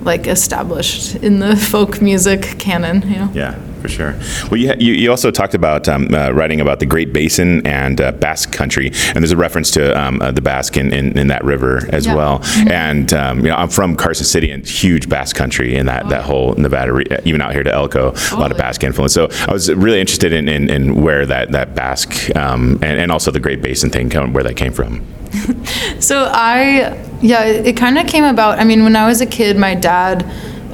like 0.02 0.26
established 0.26 1.16
in 1.16 1.38
the 1.38 1.56
folk 1.70 2.02
music 2.02 2.42
canon, 2.58 3.02
you 3.02 3.16
know? 3.16 3.30
Yeah, 3.32 3.58
for 3.84 3.90
sure. 3.90 4.14
Well, 4.50 4.56
you, 4.58 4.72
you, 4.78 4.94
you 4.94 5.10
also 5.10 5.30
talked 5.30 5.52
about 5.52 5.88
um, 5.90 6.08
uh, 6.14 6.30
writing 6.30 6.62
about 6.62 6.80
the 6.80 6.86
Great 6.86 7.12
Basin 7.12 7.66
and 7.66 8.00
uh, 8.00 8.12
Basque 8.12 8.50
Country, 8.50 8.86
and 9.08 9.16
there's 9.16 9.30
a 9.30 9.36
reference 9.36 9.70
to 9.72 9.92
um, 10.00 10.22
uh, 10.22 10.30
the 10.30 10.40
Basque 10.40 10.78
in, 10.78 10.90
in, 10.94 11.18
in 11.18 11.26
that 11.26 11.44
river 11.44 11.86
as 11.92 12.06
Yeah. 12.06 12.14
well. 12.14 12.40
And 12.70 13.12
um, 13.12 13.40
you 13.40 13.48
know, 13.48 13.56
I'm 13.56 13.68
from 13.68 13.94
Carson 13.94 14.24
City, 14.24 14.50
and 14.50 14.66
huge 14.66 15.06
Basque 15.10 15.36
Country 15.36 15.74
in 15.76 15.84
that, 15.84 16.08
that 16.08 16.24
whole 16.24 16.54
Nevada, 16.54 16.94
re- 16.94 17.04
even 17.26 17.42
out 17.42 17.52
here 17.52 17.62
to 17.62 17.70
Elko, 17.70 18.14
a 18.32 18.36
lot 18.40 18.50
of 18.50 18.56
Basque 18.56 18.82
influence. 18.82 19.12
So 19.12 19.28
I 19.46 19.52
was 19.52 19.70
really 19.70 20.00
interested 20.00 20.32
in, 20.32 20.48
in, 20.48 20.70
in 20.70 21.02
where 21.02 21.26
that 21.26 21.52
that 21.52 21.74
Basque 21.74 22.34
um, 22.34 22.78
and, 22.80 22.98
and 22.98 23.12
also 23.12 23.30
the 23.30 23.40
Great 23.40 23.60
Basin 23.60 23.90
thing, 23.90 24.08
come, 24.08 24.32
where 24.32 24.44
that 24.44 24.56
came 24.56 24.72
from. 24.72 25.04
So 26.00 26.28
I, 26.30 26.98
yeah, 27.22 27.44
it, 27.44 27.66
it 27.66 27.76
kind 27.76 27.98
of 27.98 28.06
came 28.06 28.24
about. 28.24 28.58
I 28.58 28.64
mean, 28.64 28.82
when 28.84 28.94
I 28.96 29.06
was 29.06 29.20
a 29.20 29.26
kid, 29.26 29.56
my 29.56 29.74
dad 29.74 30.22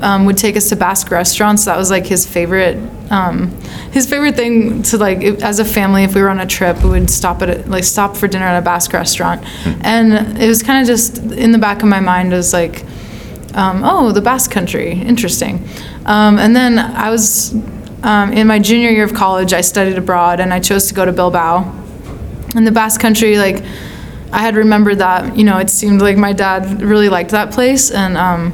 um, 0.03 0.25
would 0.27 0.37
take 0.39 0.57
us 0.57 0.69
to 0.71 0.77
Basque 0.77 1.11
restaurants. 1.11 1.65
That 1.65 1.77
was 1.77 1.91
like 1.91 2.07
his 2.07 2.27
favorite, 2.27 2.77
um, 3.11 3.51
his 3.93 4.09
favorite 4.09 4.37
thing 4.37 4.83
to 4.85 4.99
like 4.99 5.21
if- 5.23 5.43
as 5.43 5.59
a 5.59 5.65
family. 5.65 6.05
If 6.05 6.15
we 6.15 6.23
were 6.23 6.29
on 6.31 6.41
a 6.41 6.47
trip, 6.47 6.83
we 6.83 6.91
would 6.91 7.11
stop 7.11 7.43
at 7.43 7.51
a, 7.51 7.69
like 7.71 7.85
stop 7.85 8.17
for 8.17 8.29
dinner 8.29 8.45
at 8.47 8.59
a 8.59 8.63
Basque 8.63 8.93
restaurant, 8.93 9.45
and 9.85 10.39
it 10.41 10.49
was 10.49 10.63
kind 10.63 10.81
of 10.83 10.87
just 10.87 11.19
in 11.19 11.53
the 11.53 11.59
back 11.59 11.83
of 11.83 11.89
my 11.89 12.01
mind 12.01 12.33
as 12.33 12.53
like, 12.53 12.85
um, 13.55 13.83
oh, 13.85 14.13
the 14.13 14.23
Basque 14.23 14.51
Country, 14.51 14.93
interesting. 14.93 15.67
Um, 16.07 16.39
and 16.39 16.55
then 16.57 16.79
I 16.79 17.11
was 17.11 17.55
um, 18.03 18.33
in 18.33 18.47
my 18.47 18.59
junior 18.59 18.91
year 18.91 19.05
of 19.05 19.13
college. 19.15 19.53
I 19.53 19.61
studied 19.61 19.99
abroad, 19.99 20.41
and 20.41 20.53
I 20.55 20.61
chose 20.61 20.87
to 20.89 20.95
go 20.95 21.05
to 21.05 21.13
Bilbao 21.13 21.77
in 22.57 22.65
the 22.65 22.73
Basque 22.73 23.01
Country, 23.01 23.39
like 23.39 23.63
I 24.33 24.39
had 24.39 24.55
remembered 24.57 24.99
that, 24.99 25.37
you 25.37 25.45
know, 25.45 25.59
it 25.59 25.71
seemed 25.71 26.01
like 26.03 26.17
my 26.17 26.33
dad 26.33 26.83
really 26.83 27.09
liked 27.09 27.31
that 27.31 27.53
place, 27.53 27.91
and 27.91 28.17
um, 28.17 28.53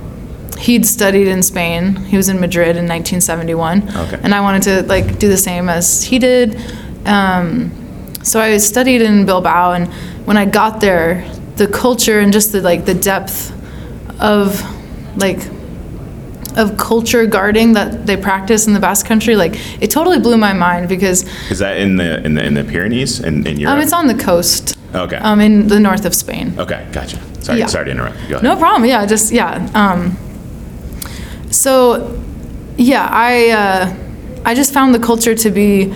he'd 0.59 0.87
studied 0.87 1.29
in 1.29 1.43
Spain. 1.43 1.97
He 1.97 2.17
was 2.17 2.29
in 2.29 2.41
Madrid 2.41 2.77
in 2.77 2.87
1971, 2.89 3.83
Okay. 3.97 4.19
and 4.23 4.35
I 4.35 4.41
wanted 4.41 4.63
to 4.63 4.83
like 4.83 5.19
do 5.19 5.29
the 5.29 5.37
same 5.37 5.69
as 5.69 6.03
he 6.05 6.19
did. 6.19 6.59
Um, 7.05 7.71
so 8.23 8.41
I 8.41 8.57
studied 8.59 9.03
in 9.03 9.27
Bilbao, 9.27 9.73
and 9.73 9.87
when 10.27 10.37
I 10.37 10.45
got 10.47 10.81
there, 10.81 11.25
the 11.57 11.67
culture 11.69 12.19
and 12.21 12.33
just 12.33 12.53
the 12.53 12.61
like 12.61 12.85
the 12.85 12.95
depth 12.95 13.53
of 14.21 14.61
like 15.17 15.39
of 16.57 16.77
culture 16.79 17.27
guarding 17.27 17.75
that 17.75 18.07
they 18.07 18.17
practice 18.17 18.67
in 18.67 18.73
the 18.73 18.81
Basque 18.81 19.07
Country, 19.07 19.37
like 19.37 19.55
it 19.83 19.91
totally 19.91 20.19
blew 20.19 20.37
my 20.39 20.53
mind 20.55 20.89
because 20.89 21.25
Is 21.51 21.59
that 21.59 21.77
in 21.77 21.97
the 21.97 22.25
in 22.25 22.35
the 22.35 22.45
in 22.45 22.55
the 22.55 22.65
Pyrenees 22.65 23.21
in, 23.21 23.47
in 23.47 23.59
Europe? 23.61 23.77
um, 23.77 23.83
it's 23.83 23.93
on 23.93 24.07
the 24.07 24.15
coast, 24.15 24.77
okay. 24.95 25.17
um, 25.17 25.41
in 25.41 25.69
the 25.69 25.79
north 25.79 26.07
of 26.07 26.15
Spain. 26.15 26.55
okay, 26.59 26.87
gotcha. 26.93 27.19
Sorry, 27.43 27.59
yeah. 27.61 27.67
sorry 27.67 27.85
to 27.87 27.91
interrupt. 27.93 28.17
Go 28.29 28.37
ahead. 28.37 28.43
No 28.43 28.57
problem. 28.57 28.87
Yeah, 28.87 29.05
just 29.07 29.33
yeah. 29.33 29.69
Um, 29.75 30.17
so, 31.57 32.23
yeah, 32.77 33.09
I 33.11 33.51
uh, 33.51 33.97
I 34.45 34.55
just 34.55 34.73
found 34.73 34.95
the 34.95 34.99
culture 34.99 35.35
to 35.35 35.51
be 35.51 35.95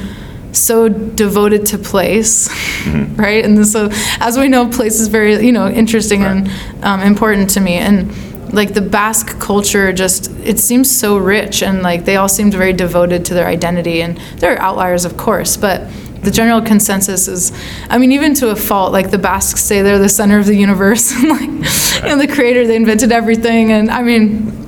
so 0.53 0.89
devoted 0.89 1.67
to 1.67 1.79
place, 1.79 2.49
right? 3.17 3.45
And 3.45 3.67
so, 3.67 3.91
as 4.19 4.39
we 4.39 4.49
know, 4.49 4.69
place 4.69 4.99
is 4.99 5.09
very 5.09 5.45
you 5.45 5.53
know 5.53 5.69
interesting 5.69 6.23
and 6.23 6.51
um, 6.83 7.01
important 7.01 7.51
to 7.51 7.61
me, 7.61 7.75
and 7.75 8.11
like 8.55 8.73
the 8.75 8.81
Basque 8.81 9.39
culture, 9.39 9.93
just 9.93 10.31
it 10.41 10.59
seems 10.59 10.91
so 10.91 11.19
rich, 11.19 11.63
and 11.63 11.83
like 11.83 12.07
they 12.07 12.17
all 12.17 12.29
seemed 12.29 12.55
very 12.55 12.73
devoted 12.73 13.25
to 13.27 13.35
their 13.35 13.47
identity, 13.47 14.01
and 14.03 14.17
there 14.39 14.55
are 14.55 14.59
outliers, 14.61 15.05
of 15.05 15.17
course, 15.17 15.57
but. 15.57 15.89
The 16.21 16.31
general 16.31 16.61
consensus 16.61 17.29
is, 17.29 17.51
I 17.89 17.97
mean, 17.97 18.13
even 18.13 18.35
to 18.35 18.51
a 18.51 18.55
fault, 18.55 18.93
like 18.93 19.11
the 19.11 19.17
Basques 19.17 19.63
say 19.63 19.81
they're 19.81 19.99
the 19.99 20.11
center 20.11 20.39
of 20.39 20.45
the 20.45 20.55
universe, 20.55 21.13
and 21.13 21.29
like, 21.31 22.03
you 22.03 22.09
know, 22.11 22.19
the 22.19 22.29
creator, 22.31 22.67
they 22.67 22.77
invented 22.77 23.11
everything, 23.11 23.73
and 23.73 23.91
I 23.91 24.03
mean, 24.03 24.60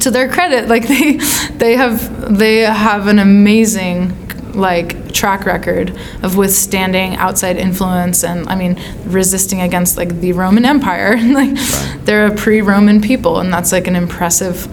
to 0.00 0.10
their 0.10 0.28
credit, 0.28 0.68
like 0.68 0.86
they 0.94 1.12
they 1.56 1.76
have 1.76 2.36
they 2.38 2.58
have 2.58 3.06
an 3.06 3.18
amazing 3.18 4.16
like 4.54 5.12
track 5.12 5.46
record 5.46 5.96
of 6.22 6.36
withstanding 6.36 7.14
outside 7.16 7.56
influence 7.56 8.24
and 8.24 8.48
I 8.48 8.56
mean 8.56 8.80
resisting 9.04 9.60
against 9.60 9.96
like 9.96 10.20
the 10.20 10.32
Roman 10.32 10.64
Empire. 10.64 11.16
like 11.22 11.56
they're 12.04 12.26
a 12.26 12.34
pre-Roman 12.34 13.00
people, 13.00 13.38
and 13.40 13.52
that's 13.52 13.72
like 13.72 13.86
an 13.86 13.96
impressive 13.96 14.66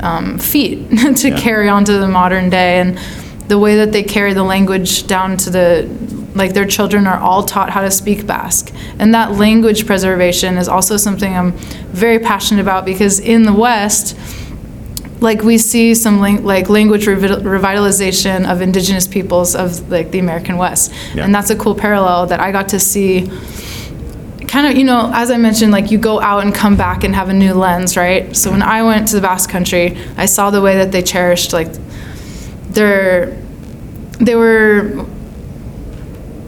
um, 0.00 0.38
feat 0.38 0.90
to 1.16 1.28
Yeah. 1.30 1.38
carry 1.40 1.68
on 1.68 1.84
to 1.86 1.92
the 1.98 2.08
modern 2.08 2.50
day 2.50 2.80
and 2.80 2.98
the 3.48 3.58
way 3.58 3.76
that 3.76 3.92
they 3.92 4.02
carry 4.02 4.32
the 4.34 4.42
language 4.42 5.06
down 5.06 5.36
to 5.38 5.50
the 5.50 5.88
like 6.34 6.52
their 6.52 6.66
children 6.66 7.06
are 7.06 7.18
all 7.18 7.44
taught 7.44 7.70
how 7.70 7.80
to 7.82 7.90
speak 7.90 8.26
Basque. 8.26 8.72
And 8.98 9.14
that 9.14 9.32
language 9.32 9.86
preservation 9.86 10.56
is 10.58 10.68
also 10.68 10.96
something 10.96 11.32
I'm 11.32 11.52
very 11.92 12.18
passionate 12.18 12.60
about 12.60 12.84
because 12.84 13.20
in 13.20 13.44
the 13.44 13.52
West, 13.52 14.16
like 15.24 15.42
we 15.42 15.58
see 15.58 15.94
some 15.94 16.20
lang- 16.20 16.44
like 16.44 16.68
language 16.68 17.06
revi- 17.06 17.42
revitalization 17.42 18.48
of 18.50 18.60
indigenous 18.60 19.08
peoples 19.08 19.56
of 19.56 19.90
like 19.90 20.12
the 20.12 20.20
American 20.20 20.56
West. 20.56 20.92
Yeah. 21.14 21.24
And 21.24 21.34
that's 21.34 21.50
a 21.50 21.56
cool 21.56 21.74
parallel 21.74 22.26
that 22.26 22.38
I 22.38 22.52
got 22.52 22.68
to 22.68 22.78
see 22.78 23.28
kind 24.54 24.68
of, 24.68 24.76
you 24.76 24.84
know, 24.84 25.10
as 25.12 25.32
I 25.32 25.36
mentioned, 25.36 25.72
like 25.72 25.90
you 25.90 25.98
go 25.98 26.20
out 26.20 26.44
and 26.44 26.54
come 26.54 26.76
back 26.76 27.02
and 27.02 27.12
have 27.12 27.28
a 27.28 27.32
new 27.32 27.54
lens, 27.54 27.96
right? 27.96 28.36
So 28.36 28.52
when 28.52 28.62
I 28.62 28.84
went 28.84 29.08
to 29.08 29.16
the 29.16 29.20
Basque 29.20 29.50
Country, 29.50 29.98
I 30.16 30.26
saw 30.26 30.50
the 30.50 30.60
way 30.60 30.76
that 30.76 30.92
they 30.92 31.02
cherished 31.02 31.52
like 31.52 31.68
their, 32.68 33.36
they 34.20 34.36
were, 34.36 35.06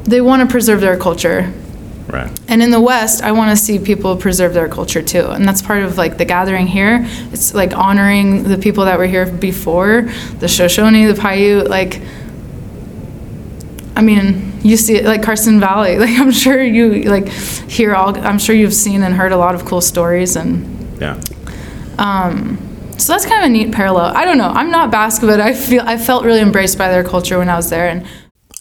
they 0.04 0.20
want 0.20 0.40
to 0.42 0.48
preserve 0.48 0.80
their 0.80 0.96
culture. 0.96 1.52
Right. 2.08 2.30
And 2.48 2.62
in 2.62 2.70
the 2.70 2.80
West, 2.80 3.22
I 3.22 3.32
want 3.32 3.50
to 3.50 3.56
see 3.56 3.78
people 3.78 4.16
preserve 4.16 4.54
their 4.54 4.68
culture 4.68 5.02
too. 5.02 5.26
And 5.26 5.46
that's 5.46 5.60
part 5.60 5.82
of 5.82 5.98
like 5.98 6.18
the 6.18 6.24
gathering 6.24 6.66
here. 6.66 7.00
It's 7.32 7.52
like 7.54 7.76
honoring 7.76 8.44
the 8.44 8.58
people 8.58 8.84
that 8.84 8.98
were 8.98 9.06
here 9.06 9.26
before, 9.26 10.02
the 10.38 10.48
Shoshone, 10.48 11.06
the 11.06 11.20
Paiute, 11.20 11.68
like 11.68 12.00
I 13.96 14.02
mean, 14.02 14.52
you 14.62 14.76
see 14.76 14.96
it 14.96 15.06
like 15.06 15.22
Carson 15.22 15.58
Valley. 15.58 15.98
Like 16.06 16.18
I'm 16.18 16.30
sure 16.30 16.62
you 16.62 17.04
like 17.04 17.28
hear 17.28 17.94
all 17.94 18.16
I'm 18.18 18.38
sure 18.38 18.54
you've 18.54 18.74
seen 18.74 19.02
and 19.02 19.14
heard 19.14 19.32
a 19.32 19.36
lot 19.36 19.54
of 19.54 19.64
cool 19.64 19.80
stories 19.80 20.36
and 20.36 21.00
Yeah. 21.00 21.20
Um, 21.98 22.58
so 22.98 23.12
that's 23.12 23.26
kind 23.26 23.44
of 23.44 23.50
a 23.50 23.52
neat 23.52 23.72
parallel. 23.72 24.16
I 24.16 24.24
don't 24.24 24.38
know. 24.38 24.48
I'm 24.48 24.70
not 24.70 24.90
Basque, 24.90 25.22
but 25.22 25.40
I 25.40 25.54
feel 25.54 25.82
I 25.84 25.96
felt 25.98 26.24
really 26.24 26.40
embraced 26.40 26.78
by 26.78 26.88
their 26.88 27.04
culture 27.04 27.38
when 27.38 27.48
I 27.48 27.56
was 27.56 27.70
there 27.70 27.88
and 27.88 28.06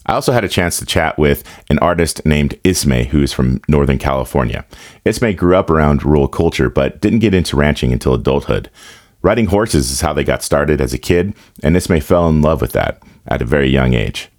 I 0.06 0.14
also 0.14 0.32
had 0.32 0.44
a 0.44 0.48
chance 0.48 0.78
to 0.78 0.86
chat 0.86 1.18
with 1.18 1.42
an 1.68 1.78
artist 1.80 2.24
named 2.24 2.58
Ismay, 2.62 3.08
who 3.08 3.22
is 3.22 3.32
from 3.32 3.60
Northern 3.68 3.98
California. 3.98 4.64
Ismay 5.04 5.34
grew 5.34 5.56
up 5.56 5.68
around 5.68 6.04
rural 6.04 6.28
culture, 6.28 6.70
but 6.70 7.00
didn't 7.00 7.18
get 7.18 7.34
into 7.34 7.56
ranching 7.56 7.92
until 7.92 8.14
adulthood. 8.14 8.70
Riding 9.22 9.46
horses 9.46 9.90
is 9.90 10.02
how 10.02 10.12
they 10.12 10.22
got 10.22 10.44
started 10.44 10.80
as 10.80 10.94
a 10.94 10.98
kid, 10.98 11.34
and 11.62 11.76
Ismay 11.76 12.00
fell 12.00 12.28
in 12.28 12.40
love 12.40 12.60
with 12.60 12.72
that 12.72 13.02
at 13.26 13.42
a 13.42 13.46
very 13.46 13.68
young 13.68 13.94
age. 13.94 14.30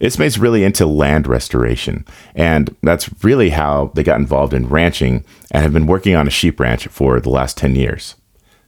Ismay's 0.00 0.38
really 0.38 0.64
into 0.64 0.86
land 0.86 1.26
restoration, 1.26 2.06
and 2.34 2.74
that's 2.82 3.10
really 3.22 3.50
how 3.50 3.92
they 3.94 4.02
got 4.02 4.18
involved 4.18 4.54
in 4.54 4.66
ranching 4.66 5.24
and 5.50 5.62
have 5.62 5.74
been 5.74 5.86
working 5.86 6.16
on 6.16 6.26
a 6.26 6.30
sheep 6.30 6.58
ranch 6.58 6.86
for 6.86 7.20
the 7.20 7.28
last 7.28 7.58
10 7.58 7.76
years. 7.76 8.14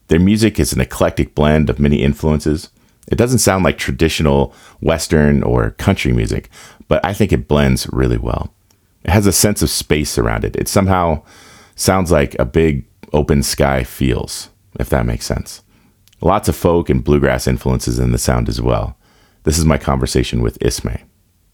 Their 0.09 0.21
music 0.21 0.61
is 0.61 0.75
an 0.75 0.81
eclectic 0.83 1.35
blend 1.35 1.71
of 1.71 1.81
many 1.81 2.03
influences. 2.03 2.69
It 3.09 3.17
doesn't 3.17 3.41
sound 3.41 3.65
like 3.65 3.79
traditional 3.79 4.55
Western 4.81 5.43
or 5.43 5.71
country 5.73 6.13
music, 6.13 6.49
but 6.89 7.05
I 7.05 7.13
think 7.13 7.33
it 7.33 7.49
blends 7.49 7.89
really 7.93 8.19
well. 8.19 8.55
It 9.05 9.11
has 9.11 9.27
a 9.27 9.33
sense 9.33 9.63
of 9.63 9.71
space 9.71 10.17
around 10.19 10.45
it. 10.45 10.57
It 10.57 10.69
somehow 10.69 11.23
sounds 11.75 12.13
like 12.13 12.37
a 12.39 12.45
big 12.45 12.85
open 13.13 13.43
sky 13.43 13.85
feels, 13.85 14.51
if 14.79 14.89
that 14.91 15.07
makes 15.07 15.27
sense. 15.27 15.63
Lots 16.21 16.49
of 16.49 16.55
folk 16.55 16.89
and 16.89 17.03
bluegrass 17.03 17.49
influences 17.49 17.99
in 17.99 18.13
the 18.13 18.19
sound 18.19 18.49
as 18.49 18.61
well. 18.61 18.97
This 19.43 19.59
is 19.59 19.65
my 19.65 19.77
conversation 19.77 20.41
with 20.41 20.57
Ismay. 20.63 21.03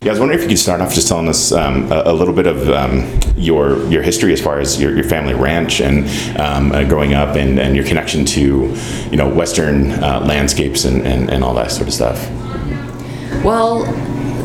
Yeah, 0.00 0.10
I 0.10 0.12
was 0.12 0.20
wondering 0.20 0.38
if 0.38 0.44
you 0.44 0.50
could 0.50 0.60
start 0.60 0.80
off 0.80 0.94
just 0.94 1.08
telling 1.08 1.28
us 1.28 1.50
um, 1.50 1.90
a, 1.90 2.02
a 2.04 2.12
little 2.12 2.32
bit 2.32 2.46
of 2.46 2.70
um, 2.70 3.04
your 3.36 3.84
your 3.88 4.00
history 4.00 4.32
as 4.32 4.40
far 4.40 4.60
as 4.60 4.80
your, 4.80 4.94
your 4.94 5.02
family 5.02 5.34
ranch 5.34 5.80
and 5.80 6.08
um, 6.38 6.70
uh, 6.70 6.84
growing 6.84 7.14
up 7.14 7.34
and, 7.34 7.58
and 7.58 7.74
your 7.74 7.84
connection 7.84 8.24
to 8.24 8.72
you 9.10 9.16
know 9.16 9.28
Western 9.28 9.90
uh, 9.90 10.20
landscapes 10.20 10.84
and, 10.84 11.04
and, 11.04 11.28
and 11.30 11.42
all 11.42 11.52
that 11.54 11.72
sort 11.72 11.88
of 11.88 11.94
stuff. 11.94 12.30
Well, 13.42 13.86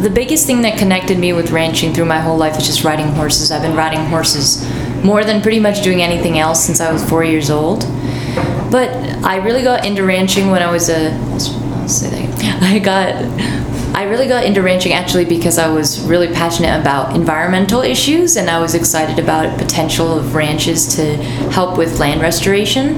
the 0.02 0.10
biggest 0.10 0.48
thing 0.48 0.64
that 0.64 0.80
connected 0.80 1.20
me 1.20 1.34
with 1.34 1.52
ranching 1.52 1.94
through 1.94 2.06
my 2.06 2.20
whole 2.20 2.36
life 2.36 2.58
is 2.58 2.66
just 2.66 2.84
riding 2.84 3.06
horses. 3.10 3.52
I've 3.52 3.62
been 3.62 3.78
riding 3.78 4.04
horses 4.06 4.68
more 5.04 5.24
than 5.24 5.40
pretty 5.44 5.60
much 5.60 5.84
doing 5.84 6.02
anything 6.02 6.40
else 6.40 6.66
since 6.66 6.82
I 6.82 6.92
was 6.92 7.08
four 7.08 7.24
years 7.24 7.52
old. 7.52 7.82
But 8.72 8.90
I 9.24 9.36
really 9.36 9.62
got 9.62 9.86
into 9.86 10.04
ranching 10.04 10.50
when 10.50 10.64
I 10.64 10.72
was 10.72 10.90
a. 10.90 11.12
I'll 11.12 11.88
say 11.88 12.26
that. 12.26 12.64
I 12.64 12.80
got. 12.80 13.63
I 13.94 14.06
really 14.06 14.28
got 14.28 14.44
into 14.44 14.62
ranching 14.62 14.94
actually 14.94 15.26
because 15.26 15.60
I 15.60 15.70
was 15.70 16.02
really 16.02 16.28
passionate 16.28 16.80
about 16.80 17.16
environmental 17.16 17.82
issues 17.82 18.38
and 18.38 18.50
I 18.50 18.60
was 18.60 18.74
excited 18.74 19.20
about 19.20 19.58
potential 19.60 20.18
of 20.18 20.34
ranches 20.34 20.96
to 20.96 21.16
help 21.52 21.78
with 21.78 22.00
land 22.00 22.22
restoration. 22.22 22.96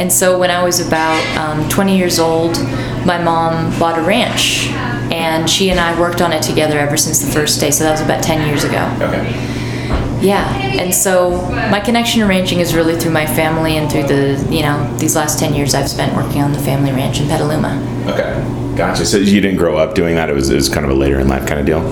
And 0.00 0.12
so 0.12 0.36
when 0.38 0.50
I 0.50 0.64
was 0.64 0.84
about 0.84 1.24
um, 1.38 1.68
20 1.68 1.96
years 1.96 2.18
old, 2.18 2.58
my 3.06 3.22
mom 3.22 3.78
bought 3.78 3.96
a 3.96 4.02
ranch 4.02 4.66
and 5.12 5.48
she 5.48 5.70
and 5.70 5.78
I 5.78 5.98
worked 6.00 6.20
on 6.20 6.32
it 6.32 6.42
together 6.42 6.78
ever 6.80 6.96
since 6.96 7.20
the 7.20 7.30
first 7.30 7.60
day. 7.60 7.70
So 7.70 7.84
that 7.84 7.92
was 7.92 8.00
about 8.00 8.22
10 8.24 8.48
years 8.48 8.64
ago. 8.64 8.90
Okay. 9.00 9.50
Yeah, 10.20 10.56
and 10.56 10.92
so 10.92 11.42
my 11.70 11.80
connection 11.80 12.20
to 12.22 12.26
ranching 12.26 12.58
is 12.58 12.74
really 12.74 12.98
through 12.98 13.12
my 13.12 13.26
family 13.26 13.76
and 13.76 13.92
through 13.92 14.04
the, 14.04 14.48
you 14.50 14.62
know, 14.62 14.96
these 14.96 15.14
last 15.14 15.38
10 15.38 15.54
years 15.54 15.74
I've 15.74 15.88
spent 15.88 16.16
working 16.16 16.40
on 16.40 16.52
the 16.52 16.58
family 16.58 16.92
ranch 16.92 17.20
in 17.20 17.28
Petaluma. 17.28 17.78
Okay. 18.08 18.63
Gotcha. 18.76 19.04
So 19.06 19.18
you 19.18 19.40
didn't 19.40 19.58
grow 19.58 19.76
up 19.76 19.94
doing 19.94 20.14
that. 20.16 20.28
It 20.28 20.34
was 20.34 20.50
it 20.50 20.56
was 20.56 20.68
kind 20.68 20.84
of 20.84 20.90
a 20.90 20.94
later 20.94 21.18
in 21.20 21.28
life 21.28 21.46
kind 21.46 21.60
of 21.60 21.66
deal. 21.66 21.82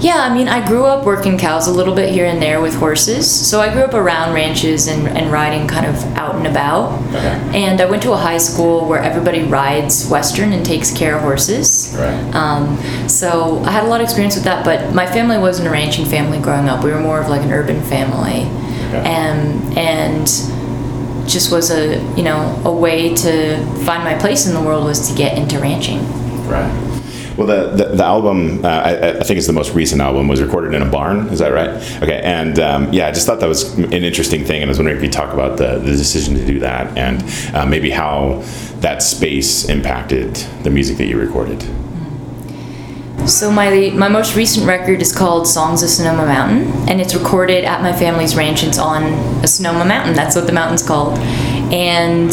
Yeah, 0.00 0.18
I 0.18 0.34
mean, 0.34 0.48
I 0.48 0.66
grew 0.66 0.84
up 0.84 1.06
working 1.06 1.38
cows 1.38 1.66
a 1.66 1.72
little 1.72 1.94
bit 1.94 2.10
here 2.10 2.26
and 2.26 2.42
there 2.42 2.60
with 2.60 2.74
horses. 2.74 3.30
So 3.30 3.62
I 3.62 3.72
grew 3.72 3.84
up 3.84 3.94
around 3.94 4.34
ranches 4.34 4.86
and, 4.86 5.08
and 5.08 5.32
riding 5.32 5.66
kind 5.66 5.86
of 5.86 5.94
out 6.14 6.34
and 6.34 6.46
about. 6.46 7.00
Okay. 7.08 7.58
And 7.58 7.80
I 7.80 7.86
went 7.86 8.02
to 8.02 8.12
a 8.12 8.16
high 8.16 8.36
school 8.36 8.86
where 8.86 9.00
everybody 9.00 9.44
rides 9.44 10.06
Western 10.10 10.52
and 10.52 10.62
takes 10.66 10.94
care 10.94 11.16
of 11.16 11.22
horses. 11.22 11.94
Right. 11.96 12.34
Um, 12.34 12.76
so 13.08 13.60
I 13.60 13.70
had 13.70 13.84
a 13.84 13.86
lot 13.86 14.02
of 14.02 14.04
experience 14.04 14.34
with 14.34 14.44
that, 14.44 14.62
but 14.62 14.94
my 14.94 15.06
family 15.06 15.38
wasn't 15.38 15.68
a 15.68 15.70
ranching 15.70 16.04
family 16.04 16.38
growing 16.38 16.68
up. 16.68 16.84
We 16.84 16.90
were 16.90 17.00
more 17.00 17.20
of 17.22 17.28
like 17.30 17.40
an 17.40 17.52
urban 17.52 17.80
family. 17.82 18.42
And, 18.94 19.76
and 19.76 20.28
just 21.26 21.52
was 21.52 21.70
a, 21.70 21.96
you 22.16 22.22
know, 22.22 22.60
a 22.64 22.72
way 22.72 23.14
to 23.14 23.56
find 23.84 24.04
my 24.04 24.14
place 24.18 24.46
in 24.46 24.54
the 24.54 24.60
world 24.60 24.84
was 24.84 25.08
to 25.08 25.16
get 25.16 25.36
into 25.38 25.58
ranching. 25.58 26.00
Right. 26.48 26.84
Well, 27.36 27.48
the 27.48 27.84
the, 27.84 27.96
the 27.96 28.04
album 28.04 28.64
uh, 28.64 28.68
I, 28.68 29.18
I 29.18 29.22
think 29.24 29.38
it's 29.38 29.46
the 29.46 29.52
most 29.52 29.74
recent 29.74 30.00
album 30.00 30.28
was 30.28 30.40
recorded 30.40 30.72
in 30.72 30.82
a 30.82 30.90
barn. 30.90 31.28
Is 31.28 31.40
that 31.40 31.52
right? 31.52 31.70
Okay. 32.02 32.20
And 32.22 32.58
um, 32.58 32.92
yeah, 32.92 33.08
I 33.08 33.10
just 33.12 33.26
thought 33.26 33.40
that 33.40 33.48
was 33.48 33.76
an 33.76 33.92
interesting 33.92 34.44
thing, 34.44 34.62
and 34.62 34.68
I 34.68 34.70
was 34.70 34.78
wondering 34.78 34.98
if 34.98 35.02
you 35.02 35.10
talk 35.10 35.32
about 35.34 35.58
the, 35.58 35.78
the 35.78 35.90
decision 35.90 36.34
to 36.34 36.46
do 36.46 36.60
that 36.60 36.96
and 36.96 37.24
uh, 37.54 37.66
maybe 37.66 37.90
how 37.90 38.42
that 38.80 39.02
space 39.02 39.68
impacted 39.68 40.34
the 40.62 40.70
music 40.70 40.96
that 40.98 41.06
you 41.06 41.18
recorded. 41.18 41.64
So 43.26 43.50
my 43.50 43.90
my 43.94 44.08
most 44.08 44.36
recent 44.36 44.66
record 44.66 45.00
is 45.00 45.10
called 45.10 45.46
Songs 45.46 45.82
of 45.82 45.88
Sonoma 45.88 46.26
Mountain, 46.26 46.88
and 46.90 47.00
it's 47.00 47.14
recorded 47.14 47.64
at 47.64 47.80
my 47.80 47.90
family's 47.90 48.36
ranch. 48.36 48.62
It's 48.62 48.78
on 48.78 49.04
a 49.42 49.46
Sonoma 49.46 49.86
Mountain. 49.86 50.14
That's 50.14 50.36
what 50.36 50.46
the 50.46 50.52
mountain's 50.52 50.86
called. 50.86 51.18
And 51.72 52.30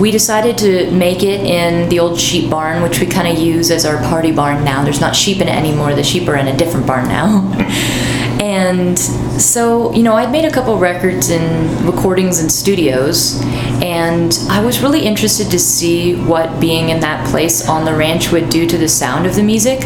we 0.00 0.10
decided 0.10 0.56
to 0.58 0.90
make 0.90 1.22
it 1.22 1.40
in 1.40 1.86
the 1.90 1.98
old 1.98 2.18
sheep 2.18 2.50
barn, 2.50 2.82
which 2.82 2.98
we 2.98 3.06
kind 3.06 3.28
of 3.28 3.44
use 3.44 3.70
as 3.70 3.84
our 3.84 3.98
party 4.04 4.32
barn 4.32 4.64
now. 4.64 4.82
There's 4.82 5.02
not 5.02 5.14
sheep 5.14 5.42
in 5.42 5.48
it 5.48 5.54
anymore. 5.54 5.94
The 5.94 6.02
sheep 6.02 6.26
are 6.28 6.36
in 6.36 6.48
a 6.48 6.56
different 6.56 6.86
barn 6.86 7.08
now. 7.08 7.42
and 8.42 8.98
So, 9.40 9.92
you 9.92 10.02
know, 10.02 10.14
I'd 10.14 10.32
made 10.32 10.44
a 10.44 10.50
couple 10.50 10.76
records 10.78 11.30
and 11.30 11.84
recordings 11.84 12.42
in 12.42 12.50
studios, 12.50 13.40
and 13.82 14.36
I 14.48 14.64
was 14.64 14.80
really 14.80 15.04
interested 15.04 15.50
to 15.50 15.58
see 15.58 16.16
what 16.16 16.60
being 16.60 16.88
in 16.88 17.00
that 17.00 17.28
place 17.28 17.68
on 17.68 17.84
the 17.84 17.94
ranch 17.94 18.32
would 18.32 18.48
do 18.48 18.66
to 18.66 18.78
the 18.78 18.88
sound 18.88 19.26
of 19.26 19.36
the 19.36 19.42
music. 19.42 19.84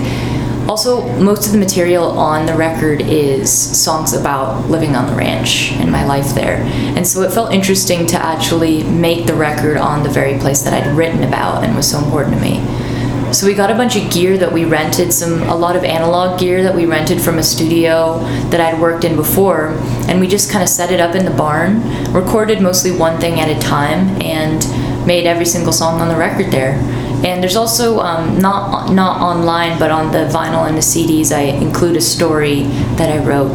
Also, 0.68 1.06
most 1.20 1.46
of 1.46 1.52
the 1.52 1.58
material 1.58 2.04
on 2.18 2.46
the 2.46 2.54
record 2.54 3.00
is 3.02 3.50
songs 3.52 4.14
about 4.14 4.68
living 4.68 4.96
on 4.96 5.06
the 5.06 5.14
ranch 5.14 5.72
and 5.72 5.92
my 5.92 6.04
life 6.04 6.34
there. 6.34 6.62
And 6.96 7.06
so 7.06 7.22
it 7.22 7.32
felt 7.32 7.52
interesting 7.52 8.06
to 8.08 8.16
actually 8.16 8.82
make 8.84 9.26
the 9.26 9.34
record 9.34 9.76
on 9.76 10.02
the 10.02 10.10
very 10.10 10.38
place 10.38 10.62
that 10.62 10.72
I'd 10.72 10.96
written 10.96 11.22
about 11.22 11.62
and 11.62 11.76
was 11.76 11.90
so 11.90 11.98
important 12.02 12.36
to 12.36 12.40
me. 12.40 12.85
So 13.32 13.46
we 13.46 13.54
got 13.54 13.70
a 13.70 13.74
bunch 13.74 13.96
of 13.96 14.10
gear 14.10 14.38
that 14.38 14.50
we 14.52 14.64
rented, 14.64 15.12
some 15.12 15.42
a 15.42 15.54
lot 15.54 15.76
of 15.76 15.84
analog 15.84 16.38
gear 16.38 16.62
that 16.62 16.74
we 16.74 16.86
rented 16.86 17.20
from 17.20 17.38
a 17.38 17.42
studio 17.42 18.20
that 18.50 18.60
I'd 18.60 18.80
worked 18.80 19.04
in 19.04 19.16
before, 19.16 19.68
and 20.08 20.20
we 20.20 20.28
just 20.28 20.50
kind 20.50 20.62
of 20.62 20.68
set 20.68 20.90
it 20.90 21.00
up 21.00 21.14
in 21.14 21.24
the 21.24 21.30
barn, 21.30 21.82
recorded 22.12 22.62
mostly 22.62 22.92
one 22.92 23.20
thing 23.20 23.40
at 23.40 23.48
a 23.50 23.58
time, 23.60 24.08
and 24.22 24.64
made 25.06 25.26
every 25.26 25.44
single 25.44 25.72
song 25.72 26.00
on 26.00 26.08
the 26.08 26.16
record 26.16 26.50
there. 26.50 26.74
And 27.26 27.42
there's 27.42 27.56
also 27.56 27.98
um, 28.00 28.38
not 28.38 28.92
not 28.92 29.20
online, 29.20 29.78
but 29.78 29.90
on 29.90 30.12
the 30.12 30.28
vinyl 30.32 30.66
and 30.66 30.76
the 30.76 30.82
CDs, 30.82 31.32
I 31.32 31.42
include 31.42 31.96
a 31.96 32.00
story 32.00 32.62
that 32.96 33.10
I 33.10 33.24
wrote, 33.24 33.50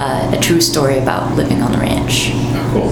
uh, 0.00 0.36
a 0.36 0.40
true 0.40 0.60
story 0.60 0.98
about 0.98 1.36
living 1.36 1.62
on 1.62 1.72
the 1.72 1.78
ranch. 1.78 2.30
Cool. 2.72 2.90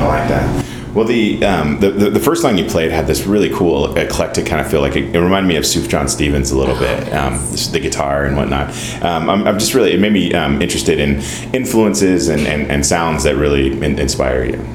I 0.00 0.06
like 0.06 0.28
that. 0.28 0.59
Well, 0.94 1.04
the, 1.04 1.44
um, 1.44 1.78
the, 1.78 1.90
the 1.90 2.10
the 2.10 2.20
first 2.20 2.42
song 2.42 2.58
you 2.58 2.64
played 2.64 2.90
had 2.90 3.06
this 3.06 3.24
really 3.24 3.50
cool 3.50 3.96
eclectic 3.96 4.46
kind 4.46 4.60
of 4.60 4.70
feel. 4.70 4.80
Like 4.80 4.96
it, 4.96 5.14
it 5.14 5.20
reminded 5.20 5.48
me 5.48 5.56
of 5.56 5.64
Sufjan 5.64 6.08
Stevens 6.08 6.50
a 6.50 6.58
little 6.58 6.76
bit, 6.76 7.12
um, 7.12 7.34
just 7.52 7.72
the 7.72 7.80
guitar 7.80 8.24
and 8.24 8.36
whatnot. 8.36 8.70
Um, 9.02 9.30
I'm, 9.30 9.46
I'm 9.46 9.58
just 9.58 9.72
really 9.74 9.92
it 9.92 10.00
made 10.00 10.12
me 10.12 10.34
um, 10.34 10.60
interested 10.60 10.98
in 10.98 11.20
influences 11.54 12.28
and, 12.28 12.46
and, 12.46 12.70
and 12.70 12.84
sounds 12.84 13.22
that 13.24 13.36
really 13.36 13.72
in, 13.72 13.98
inspire 13.98 14.44
you. 14.44 14.66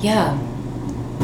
Yeah. 0.00 0.38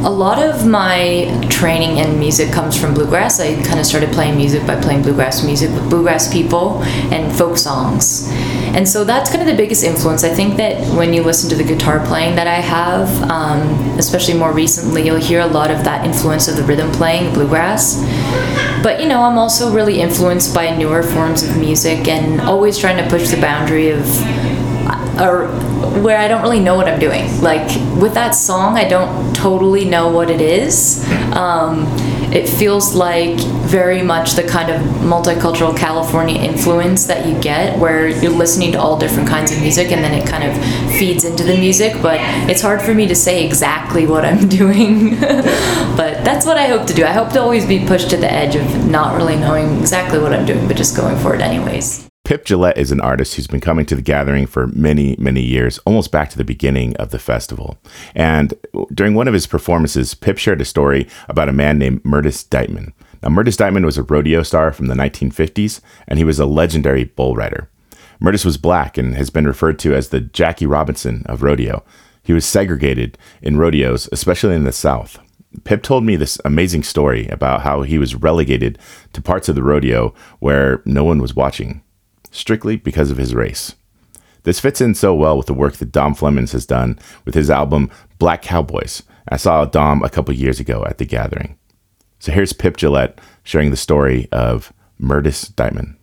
A 0.03 0.11
lot 0.11 0.43
of 0.43 0.67
my 0.67 1.47
training 1.51 1.99
in 1.99 2.19
music 2.19 2.51
comes 2.51 2.81
from 2.81 2.95
bluegrass. 2.95 3.39
I 3.39 3.63
kind 3.63 3.79
of 3.79 3.85
started 3.85 4.11
playing 4.13 4.37
music 4.37 4.67
by 4.67 4.81
playing 4.81 5.03
bluegrass 5.03 5.45
music 5.45 5.71
with 5.71 5.91
bluegrass 5.91 6.33
people 6.33 6.83
and 7.13 7.31
folk 7.37 7.59
songs. 7.59 8.27
And 8.75 8.89
so 8.89 9.05
that's 9.05 9.29
kind 9.29 9.43
of 9.43 9.47
the 9.47 9.57
biggest 9.57 9.85
influence. 9.85 10.25
I 10.25 10.31
think 10.31 10.57
that 10.57 10.83
when 10.97 11.13
you 11.13 11.23
listen 11.23 11.51
to 11.51 11.57
the 11.57 11.65
guitar 11.65 12.05
playing 12.07 12.37
that 12.37 12.47
I 12.47 12.61
have, 12.61 13.09
um, 13.25 13.61
especially 13.99 14.39
more 14.39 14.53
recently, 14.53 15.05
you'll 15.05 15.17
hear 15.17 15.41
a 15.41 15.47
lot 15.47 15.71
of 15.71 15.85
that 15.85 16.07
influence 16.07 16.49
of 16.49 16.57
the 16.57 16.63
rhythm 16.63 16.91
playing, 16.93 17.35
bluegrass. 17.35 18.01
But 18.83 19.03
you 19.03 19.07
know, 19.09 19.23
I'm 19.23 19.37
also 19.37 19.71
really 19.71 20.01
influenced 20.01 20.55
by 20.55 20.75
newer 20.75 21.03
forms 21.03 21.43
of 21.43 21.59
music 21.59 22.09
and 22.09 22.41
always 22.41 22.79
trying 22.79 22.97
to 23.05 23.11
push 23.11 23.29
the 23.29 23.41
boundary 23.41 23.91
of 23.91 24.01
or 25.21 25.49
where 26.03 26.19
I 26.19 26.29
don't 26.29 26.43
really 26.43 26.61
know 26.61 26.77
what 26.77 26.89
I'm 26.89 27.01
doing. 27.01 27.41
Like 27.41 27.69
with 28.01 28.15
that 28.15 28.31
song, 28.31 28.77
I 28.77 28.89
don't 28.89 29.35
totally 29.35 29.85
know 29.85 30.11
what 30.11 30.31
it 30.31 30.41
is. 30.41 31.05
Um, 31.33 31.87
it 32.33 32.49
feels 32.49 32.95
like 32.95 33.41
very 33.67 34.03
much 34.03 34.33
the 34.35 34.45
kind 34.45 34.71
of 34.71 34.81
multicultural 35.03 35.77
California 35.77 36.41
influence 36.41 37.07
that 37.07 37.27
you 37.27 37.41
get, 37.41 37.79
where 37.79 38.09
you're 38.09 38.31
listening 38.31 38.73
to 38.73 38.79
all 38.79 38.99
different 38.99 39.29
kinds 39.29 39.51
of 39.51 39.61
music 39.61 39.91
and 39.91 40.05
then 40.05 40.15
it 40.15 40.29
kind 40.29 40.45
of 40.45 40.97
feeds 40.97 41.25
into 41.25 41.43
the 41.43 41.57
music. 41.57 42.01
But 42.01 42.19
it's 42.49 42.63
hard 42.63 42.83
for 42.83 42.95
me 42.95 43.09
to 43.09 43.17
say 43.17 43.45
exactly 43.45 44.07
what 44.07 44.25
I'm 44.25 44.49
doing. 44.61 45.19
but 45.21 46.25
that's 46.25 46.47
what 46.47 46.57
I 46.57 46.67
hope 46.67 46.87
to 46.87 46.95
do. 46.95 47.05
I 47.05 47.13
hope 47.13 47.31
to 47.31 47.41
always 47.41 47.67
be 47.67 47.85
pushed 47.85 48.11
to 48.11 48.17
the 48.17 48.31
edge 48.31 48.55
of 48.55 48.89
not 48.89 49.17
really 49.17 49.37
knowing 49.37 49.81
exactly 49.81 50.21
what 50.21 50.33
I'm 50.33 50.47
doing, 50.47 50.69
but 50.69 50.77
just 50.77 50.97
going 50.97 51.19
for 51.19 51.35
it 51.35 51.41
anyways. 51.41 52.10
Pip 52.31 52.45
Gillette 52.45 52.79
is 52.79 52.93
an 52.93 53.01
artist 53.01 53.35
who's 53.35 53.49
been 53.49 53.61
coming 53.61 53.85
to 53.87 53.97
the 53.97 54.03
gathering 54.03 54.47
for 54.47 54.69
many, 54.69 55.17
many 55.19 55.43
years, 55.43 55.79
almost 55.79 56.13
back 56.13 56.31
to 56.31 56.39
the 56.39 56.45
beginning 56.45 56.97
of 56.97 57.11
the 57.11 57.19
festival. 57.19 57.77
And 58.15 58.55
during 58.95 59.15
one 59.15 59.27
of 59.27 59.35
his 59.35 59.49
performances, 59.49 60.15
Pip 60.15 60.39
shared 60.39 60.61
a 60.61 60.65
story 60.65 61.09
about 61.29 61.49
a 61.49 61.53
man 61.53 61.77
named 61.77 62.05
Myrtis 62.05 62.45
Dightman. 62.45 62.93
Now, 63.21 63.31
Myrtis 63.31 63.57
Dightman 63.57 63.85
was 63.85 63.99
a 63.99 64.05
rodeo 64.05 64.45
star 64.45 64.73
from 64.73 64.87
the 64.87 64.95
1950s, 64.95 65.81
and 66.07 66.21
he 66.21 66.25
was 66.25 66.39
a 66.39 66.47
legendary 66.47 67.03
bull 67.03 67.35
rider. 67.35 67.69
Myrtis 68.21 68.45
was 68.45 68.57
black 68.57 68.97
and 68.97 69.17
has 69.17 69.31
been 69.31 69.49
referred 69.49 69.81
to 69.81 69.93
as 69.93 70.11
the 70.11 70.21
Jackie 70.21 70.67
Robinson 70.67 71.25
of 71.27 71.43
rodeo. 71.43 71.83
He 72.23 72.33
was 72.33 72.45
segregated 72.45 73.19
in 73.43 73.59
rodeos, 73.59 74.09
especially 74.13 74.55
in 74.55 74.63
the 74.63 74.71
South. 74.71 75.19
Pip 75.65 75.83
told 75.83 76.05
me 76.05 76.15
this 76.15 76.39
amazing 76.45 76.85
story 76.85 77.27
about 77.27 77.63
how 77.63 77.83
he 77.83 77.99
was 77.99 78.15
relegated 78.15 78.79
to 79.15 79.21
parts 79.21 79.49
of 79.49 79.57
the 79.57 79.65
rodeo 79.65 80.15
where 80.39 80.81
no 80.85 81.03
one 81.03 81.21
was 81.21 81.35
watching 81.35 81.83
strictly 82.31 82.77
because 82.77 83.11
of 83.11 83.17
his 83.17 83.35
race. 83.35 83.75
This 84.43 84.61
fits 84.61 84.81
in 84.81 84.95
so 84.95 85.15
well 85.15 85.37
with 85.37 85.47
the 85.47 85.55
work 85.55 85.75
that 85.75 85.93
Dom 85.93 86.15
Flemons 86.15 86.53
has 86.53 86.67
done 86.67 86.99
with 87.25 87.35
his 87.35 87.51
album 87.51 87.91
Black 88.19 88.43
Cowboys. 88.43 89.03
I 89.29 89.37
saw 89.37 89.65
Dom 89.65 90.03
a 90.03 90.09
couple 90.09 90.35
years 90.35 90.59
ago 90.61 90.85
at 90.87 90.99
the 90.99 91.05
gathering. 91.05 91.59
So 92.19 92.33
here's 92.33 92.53
Pip 92.53 92.77
Gillette 92.77 93.19
sharing 93.43 93.71
the 93.71 93.77
story 93.77 94.29
of 94.33 94.73
Myrtis 94.99 95.49
Dightman. 95.49 95.97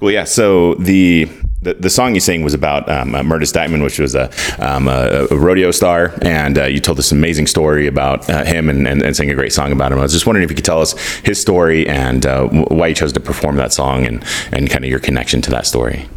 Well, 0.00 0.12
yeah. 0.12 0.24
So 0.24 0.74
the 0.74 1.28
the, 1.60 1.74
the 1.74 1.90
song 1.90 2.14
you 2.14 2.20
sang 2.20 2.42
was 2.42 2.54
about 2.54 2.88
um, 2.88 3.14
uh, 3.14 3.22
Myrtis 3.22 3.52
which 3.82 3.98
was 3.98 4.14
a, 4.14 4.30
um, 4.58 4.86
a, 4.86 5.26
a 5.30 5.36
rodeo 5.36 5.70
star, 5.70 6.14
and 6.22 6.56
uh, 6.58 6.64
you 6.64 6.80
told 6.80 6.98
this 6.98 7.10
amazing 7.10 7.46
story 7.46 7.86
about 7.86 8.28
uh, 8.30 8.44
him 8.44 8.68
and, 8.68 8.86
and, 8.86 9.02
and 9.02 9.16
sang 9.16 9.30
a 9.30 9.34
great 9.34 9.52
song 9.52 9.72
about 9.72 9.90
him. 9.90 9.98
I 9.98 10.02
was 10.02 10.12
just 10.12 10.26
wondering 10.26 10.44
if 10.44 10.50
you 10.50 10.56
could 10.56 10.64
tell 10.64 10.80
us 10.80 10.92
his 11.24 11.40
story 11.40 11.88
and 11.88 12.24
uh, 12.24 12.46
why 12.46 12.88
you 12.88 12.94
chose 12.94 13.12
to 13.14 13.20
perform 13.20 13.56
that 13.56 13.72
song 13.72 14.06
and, 14.06 14.24
and 14.52 14.70
kind 14.70 14.84
of 14.84 14.90
your 14.90 15.00
connection 15.00 15.42
to 15.42 15.50
that 15.50 15.66
story. 15.66 16.08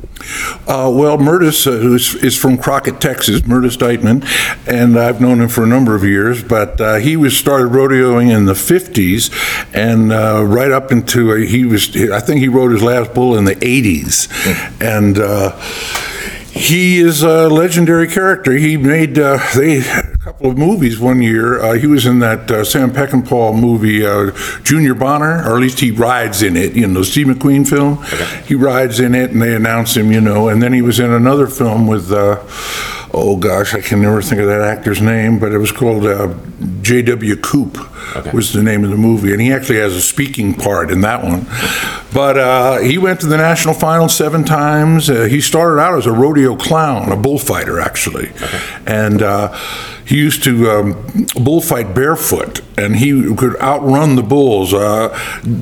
Uh, 0.67 0.91
well, 0.93 1.17
Myrtis 1.17 1.67
uh, 1.67 1.71
is, 1.71 2.15
is 2.15 2.37
from 2.37 2.57
Crockett, 2.57 3.01
Texas, 3.01 3.41
Myrtis 3.41 3.77
Dightman, 3.77 4.23
and 4.67 4.97
I've 4.97 5.19
known 5.19 5.41
him 5.41 5.49
for 5.49 5.63
a 5.63 5.67
number 5.67 5.95
of 5.95 6.03
years. 6.03 6.43
But 6.43 6.79
uh, 6.79 6.95
he 6.95 7.17
was 7.17 7.35
started 7.37 7.71
rodeoing 7.71 8.33
in 8.35 8.45
the 8.45 8.53
'50s, 8.53 9.31
and 9.73 10.11
uh, 10.11 10.43
right 10.45 10.71
up 10.71 10.91
into 10.91 11.31
uh, 11.31 11.35
he 11.37 11.65
was. 11.65 11.95
I 12.11 12.19
think 12.19 12.39
he 12.39 12.47
rode 12.47 12.71
his 12.71 12.83
last 12.83 13.13
bull 13.13 13.37
in 13.37 13.45
the 13.45 13.55
'80s, 13.55 14.29
and. 14.81 15.30
Uh, 15.31 15.59
he 16.51 16.99
is 16.99 17.23
a 17.23 17.47
legendary 17.47 18.07
character. 18.07 18.51
He 18.51 18.75
made 18.75 19.17
uh, 19.17 19.39
they 19.55 19.79
a 19.79 20.17
couple 20.17 20.51
of 20.51 20.57
movies 20.57 20.99
one 20.99 21.21
year. 21.21 21.61
Uh, 21.61 21.73
he 21.73 21.87
was 21.87 22.05
in 22.05 22.19
that 22.19 22.51
uh, 22.51 22.63
Sam 22.65 22.91
Peckinpah 22.91 23.57
movie, 23.57 24.05
uh, 24.05 24.31
Junior 24.63 24.93
Bonner, 24.93 25.43
or 25.47 25.55
at 25.55 25.61
least 25.61 25.79
he 25.79 25.91
rides 25.91 26.43
in 26.43 26.57
it. 26.57 26.73
You 26.73 26.87
know, 26.87 27.03
Steve 27.03 27.27
McQueen 27.27 27.67
film. 27.67 28.03
He 28.45 28.55
rides 28.55 28.99
in 28.99 29.15
it, 29.15 29.31
and 29.31 29.41
they 29.41 29.55
announce 29.55 29.95
him. 29.95 30.11
You 30.11 30.21
know, 30.21 30.49
and 30.49 30.61
then 30.61 30.73
he 30.73 30.81
was 30.81 30.99
in 30.99 31.11
another 31.11 31.47
film 31.47 31.87
with. 31.87 32.11
Oh 33.13 33.35
gosh, 33.35 33.73
I 33.73 33.81
can 33.81 34.01
never 34.01 34.21
think 34.21 34.39
of 34.41 34.47
that 34.47 34.61
actor's 34.61 35.01
name, 35.01 35.37
but 35.37 35.51
it 35.51 35.57
was 35.57 35.71
called 35.71 36.05
uh, 36.05 36.33
J.W. 36.81 37.35
Coop 37.37 37.77
was 38.33 38.53
the 38.53 38.63
name 38.63 38.83
of 38.83 38.89
the 38.89 38.97
movie, 38.97 39.33
and 39.33 39.41
he 39.41 39.51
actually 39.51 39.79
has 39.79 39.93
a 39.93 40.01
speaking 40.01 40.53
part 40.53 40.91
in 40.91 41.01
that 41.01 41.23
one. 41.23 41.45
But 42.13 42.37
uh, 42.37 42.79
he 42.79 42.97
went 42.97 43.19
to 43.21 43.27
the 43.27 43.37
national 43.37 43.73
final 43.73 44.07
seven 44.07 44.43
times. 44.43 45.09
Uh, 45.09 45.23
he 45.23 45.41
started 45.41 45.81
out 45.81 45.97
as 45.97 46.05
a 46.05 46.11
rodeo 46.11 46.55
clown, 46.55 47.11
a 47.11 47.17
bullfighter 47.17 47.79
actually, 47.79 48.31
and. 48.85 49.21
Uh, 49.21 49.57
he 50.03 50.17
used 50.17 50.43
to 50.43 50.69
um, 50.69 51.27
bullfight 51.35 51.95
barefoot, 51.95 52.59
and 52.77 52.97
he 52.97 53.33
could 53.35 53.55
outrun 53.61 54.17
the 54.17 54.23
bulls. 54.23 54.73
Uh, 54.73 55.07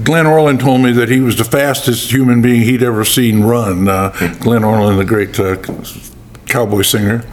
Glenn 0.03 0.25
Ohrlin 0.25 0.59
told 0.59 0.81
me 0.81 0.91
that 0.93 1.07
he 1.09 1.19
was 1.19 1.35
the 1.35 1.43
fastest 1.43 2.11
human 2.11 2.41
being 2.41 2.61
he'd 2.61 2.81
ever 2.81 3.05
seen 3.05 3.43
run. 3.43 3.87
Uh, 3.87 4.09
Glenn 4.39 4.63
Ohrlin, 4.63 4.97
the 4.97 5.05
great 5.05 5.39
uh, 5.39 5.57
cowboy 6.49 6.81
singer. 6.81 7.23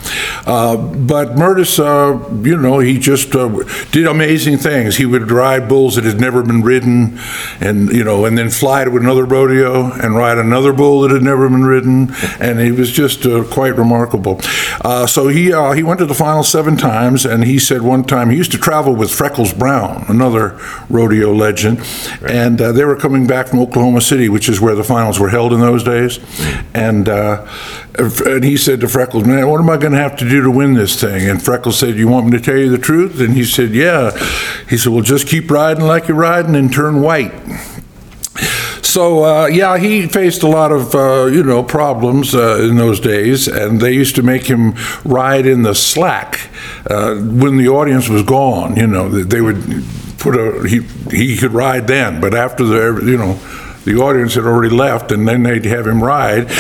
Uh, 0.46 0.76
but 0.76 1.37
Myrtis, 1.37 1.79
uh, 1.79 2.18
you 2.42 2.57
know, 2.57 2.79
he 2.79 2.98
just 2.98 3.35
uh, 3.35 3.48
did 3.90 4.07
amazing 4.07 4.59
things. 4.59 4.96
He 4.96 5.07
would 5.07 5.31
ride 5.31 5.68
bulls 5.68 5.96
that 5.96 6.05
had 6.05 6.20
never 6.20 6.42
been 6.42 6.62
ridden, 6.62 7.18
and 7.61 7.90
you 7.90 8.05
know, 8.05 8.24
and 8.24 8.38
then 8.38 8.50
fly 8.50 8.85
to 8.85 8.96
another 8.96 9.24
rodeo 9.24 9.92
and 9.92 10.14
ride 10.14 10.38
another 10.38 10.72
bull 10.72 11.00
that 11.02 11.11
had 11.11 11.22
never 11.22 11.48
been 11.48 11.64
ridden, 11.64 12.12
and 12.38 12.61
he 12.61 12.70
was 12.70 12.92
just 12.92 13.26
uh, 13.26 13.42
quite 13.44 13.76
remarkable. 13.76 14.40
Uh, 14.85 15.07
so 15.07 15.29
he 15.29 15.52
uh, 15.52 15.72
he 15.72 15.83
went 15.83 15.98
to 15.98 16.07
the 16.07 16.14
final 16.14 16.42
seven 16.42 16.76
times, 16.76 17.24
and 17.24 17.44
he 17.44 17.59
said 17.59 17.83
one 17.83 18.05
time 18.05 18.31
he 18.31 18.37
used 18.37 18.52
to 18.52 18.59
travel 18.59 18.94
with 18.94 19.11
Freckles 19.11 19.52
Brown, 19.52 20.05
another 20.09 20.59
rodeo 20.88 21.33
legend, 21.33 21.81
and 22.29 22.59
they 22.59 22.85
were 22.85 22.96
coming 22.96 23.26
back 23.26 23.48
from 23.48 23.61
Oklahoma 23.61 24.00
City, 24.00 24.29
which 24.29 24.48
is 24.48 24.61
where 24.61 24.74
the 24.74 24.85
finals 24.85 25.18
were 25.18 25.31
held 25.31 25.52
in 25.52 25.61
those 25.61 25.83
days, 25.83 26.20
and 26.74 27.09
and 27.98 28.44
he 28.44 28.56
said 28.56 28.80
to 28.80 28.88
Freckles, 28.88 29.24
"Man, 29.24 29.48
what 29.48 29.61
am 29.61 29.70
I 29.70 29.76
going 29.76 29.92
to 29.92 29.98
have 29.98 30.16
to 30.16 30.28
do 30.28 30.42
to 30.42 30.50
win 30.50 30.74
this 30.74 31.00
thing?" 31.00 31.28
And 31.28 31.42
Freckles 31.42 31.78
said, 31.78 31.96
"You 31.96 32.09
want 32.09 32.26
me 32.26 32.38
to 32.38 32.44
tell 32.44 32.56
you 32.56 32.70
the 32.70 32.78
truth?" 32.78 33.20
And 33.20 33.35
he 33.35 33.44
said, 33.44 33.70
"Yeah." 33.70 34.11
He 34.68 34.76
said, 34.76 34.92
"Well, 34.92 35.02
just 35.02 35.26
keep 35.26 35.50
riding 35.50 35.85
like 35.85 36.09
you're 36.09 36.16
riding 36.16 36.54
and 36.54 36.72
turn 36.72 37.00
white." 37.00 37.32
So 38.82 39.24
uh, 39.24 39.46
yeah, 39.48 39.76
he 39.76 40.06
faced 40.06 40.42
a 40.42 40.48
lot 40.48 40.72
of 40.72 40.94
uh, 40.94 41.26
you 41.26 41.42
know 41.42 41.62
problems 41.62 42.35
uh, 42.35 42.59
in 42.61 42.76
those 42.76 42.98
days, 43.00 43.46
and 43.48 43.80
they 43.80 43.92
used 43.92 44.16
to 44.16 44.22
make 44.22 44.46
him 44.46 44.74
ride 45.04 45.46
in 45.46 45.62
the 45.62 45.74
slack 45.74 46.48
uh, 46.88 47.14
when 47.16 47.59
the 47.59 47.68
audience 47.68 48.09
was 48.09 48.22
gone. 48.22 48.76
You 48.76 48.87
know, 48.87 49.09
they 49.09 49.40
would 49.40 49.85
put 50.18 50.35
a 50.37 50.66
he 50.66 50.80
he 51.11 51.37
could 51.37 51.52
ride 51.52 51.87
then, 51.87 52.20
but 52.20 52.35
after 52.35 52.64
the 52.64 53.04
you 53.04 53.18
know 53.18 53.35
the 53.85 53.96
audience 53.96 54.35
had 54.35 54.44
already 54.44 54.74
left, 54.74 55.12
and 55.12 55.28
then 55.28 55.42
they'd 55.42 55.64
have 55.66 55.87
him 55.87 56.02
ride. 56.02 56.50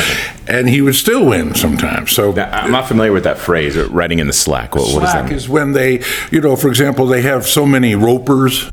And 0.48 0.68
he 0.68 0.80
would 0.80 0.94
still 0.94 1.26
win 1.26 1.54
sometimes. 1.54 2.12
So 2.12 2.36
I'm 2.38 2.70
not 2.70 2.88
familiar 2.88 3.12
with 3.12 3.24
that 3.24 3.38
phrase, 3.38 3.76
writing 3.76 4.18
in 4.18 4.26
the 4.26 4.32
slack. 4.32 4.74
What, 4.74 4.92
what 4.92 5.00
does 5.00 5.12
that 5.12 5.12
slack 5.12 5.24
mean? 5.26 5.34
is 5.34 5.48
when 5.48 5.72
they, 5.72 6.02
you 6.30 6.40
know, 6.40 6.56
for 6.56 6.68
example, 6.68 7.06
they 7.06 7.22
have 7.22 7.46
so 7.46 7.66
many 7.66 7.94
ropers. 7.94 8.70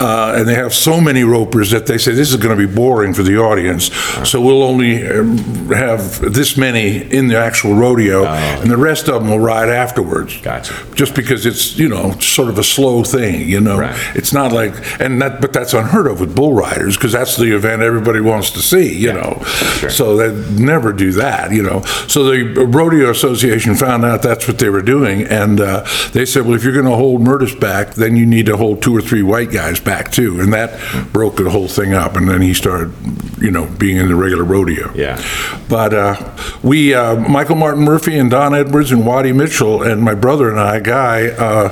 Uh, 0.00 0.34
and 0.36 0.48
they 0.48 0.54
have 0.54 0.72
so 0.72 1.00
many 1.00 1.24
ropers 1.24 1.72
that 1.72 1.86
they 1.86 1.98
say 1.98 2.12
this 2.12 2.30
is 2.30 2.36
going 2.36 2.56
to 2.56 2.66
be 2.66 2.72
boring 2.72 3.12
for 3.12 3.24
the 3.24 3.36
audience, 3.36 3.92
so 4.28 4.40
we'll 4.40 4.62
only 4.62 5.04
um, 5.08 5.38
have 5.70 6.20
this 6.32 6.56
many 6.56 6.98
in 7.12 7.26
the 7.26 7.36
actual 7.36 7.74
rodeo, 7.74 8.24
and 8.24 8.70
the 8.70 8.76
rest 8.76 9.08
of 9.08 9.14
them 9.14 9.30
will 9.30 9.40
ride 9.40 9.68
afterwards. 9.68 10.36
Oh. 10.38 10.44
Gotcha. 10.44 10.74
Just 10.94 11.16
because 11.16 11.44
it's 11.46 11.76
you 11.76 11.88
know 11.88 12.12
sort 12.20 12.48
of 12.48 12.58
a 12.58 12.62
slow 12.62 13.02
thing, 13.02 13.48
you 13.48 13.60
know. 13.60 13.76
Right. 13.78 13.98
It's 14.14 14.32
not 14.32 14.52
like, 14.52 14.72
and 15.00 15.20
that, 15.20 15.40
but 15.40 15.52
that's 15.52 15.74
unheard 15.74 16.06
of 16.06 16.20
with 16.20 16.34
bull 16.34 16.52
riders 16.52 16.96
because 16.96 17.10
that's 17.10 17.36
the 17.36 17.54
event 17.56 17.82
everybody 17.82 18.20
wants 18.20 18.52
to 18.52 18.60
see, 18.60 18.96
you 18.96 19.12
know. 19.12 19.42
Sure. 19.78 19.90
So 19.90 20.16
they 20.16 20.62
never 20.62 20.92
do 20.92 21.10
that, 21.12 21.50
you 21.50 21.62
know. 21.64 21.82
So 22.06 22.22
the 22.22 22.66
rodeo 22.66 23.10
association 23.10 23.74
found 23.74 24.04
out 24.04 24.22
that's 24.22 24.46
what 24.46 24.60
they 24.60 24.70
were 24.70 24.82
doing, 24.82 25.22
and 25.22 25.60
uh, 25.60 25.84
they 26.12 26.24
said, 26.24 26.44
well, 26.44 26.54
if 26.54 26.62
you're 26.62 26.72
going 26.72 26.84
to 26.84 26.94
hold 26.94 27.20
Myrtis 27.20 27.58
back, 27.58 27.94
then 27.94 28.14
you 28.14 28.26
need 28.26 28.46
to 28.46 28.56
hold 28.56 28.80
two 28.80 28.96
or 28.96 29.00
three 29.00 29.24
white 29.24 29.50
guys 29.50 29.80
back 29.80 29.87
too, 30.12 30.40
and 30.40 30.52
that 30.52 31.12
broke 31.12 31.36
the 31.36 31.50
whole 31.50 31.68
thing 31.68 31.94
up. 31.94 32.16
And 32.16 32.28
then 32.28 32.42
he 32.42 32.54
started, 32.54 32.92
you 33.40 33.50
know, 33.50 33.66
being 33.78 33.96
in 33.96 34.08
the 34.08 34.14
regular 34.14 34.44
rodeo. 34.44 34.92
Yeah. 34.94 35.22
But 35.68 35.94
uh, 35.94 36.36
we, 36.62 36.94
uh, 36.94 37.16
Michael 37.16 37.56
Martin 37.56 37.84
Murphey 37.84 38.18
and 38.18 38.30
Don 38.30 38.54
Edwards 38.54 38.92
and 38.92 39.06
Waddie 39.06 39.32
Mitchell 39.32 39.82
and 39.82 40.02
my 40.02 40.14
brother 40.14 40.50
and 40.50 40.60
I, 40.60 40.80
Guy, 40.80 41.28
uh, 41.28 41.68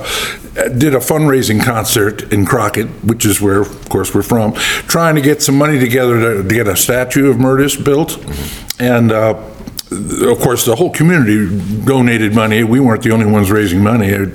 did 0.79 0.94
a 0.94 0.98
fundraising 0.98 1.62
concert 1.62 2.33
in 2.33 2.46
Crockett, 2.46 2.88
which 3.05 3.26
is 3.26 3.40
where, 3.40 3.61
of 3.61 3.88
course, 3.90 4.14
we're 4.14 4.22
from, 4.22 4.55
trying 4.88 5.14
to 5.14 5.20
get 5.20 5.42
some 5.42 5.57
money 5.57 5.79
together 5.79 6.18
to, 6.20 6.48
to 6.48 6.55
get 6.55 6.66
a 6.66 6.76
statue 6.76 7.31
of 7.31 7.37
Myrtis 7.37 7.76
built. 7.76 8.18
And 8.81 9.12
uh, 9.12 9.35
of 9.90 10.40
course, 10.40 10.64
the 10.64 10.74
whole 10.74 10.90
community 10.90 11.48
donated 11.85 12.35
money. 12.35 12.64
We 12.64 12.81
weren't 12.81 13.02
the 13.02 13.12
only 13.12 13.26
ones 13.26 13.50
raising 13.50 13.83
money, 13.83 14.33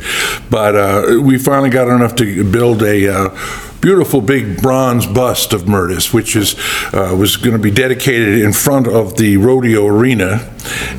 but 0.50 0.76
uh, 0.76 1.20
we 1.22 1.38
finally 1.38 1.70
got 1.70 1.94
enough 1.94 2.16
to 2.16 2.50
build 2.50 2.82
a 2.84 3.14
uh, 3.14 3.38
beautiful 3.82 4.22
big 4.22 4.62
bronze 4.62 5.08
bust 5.08 5.54
of 5.54 5.68
Myrtis, 5.68 6.14
which 6.14 6.36
is 6.36 6.56
uh, 6.94 7.16
was 7.18 7.36
going 7.36 7.56
to 7.56 7.62
be 7.62 7.72
dedicated 7.72 8.40
in 8.40 8.54
front 8.54 8.88
of 8.88 9.18
the 9.18 9.38
rodeo 9.38 9.88
arena. 9.88 10.48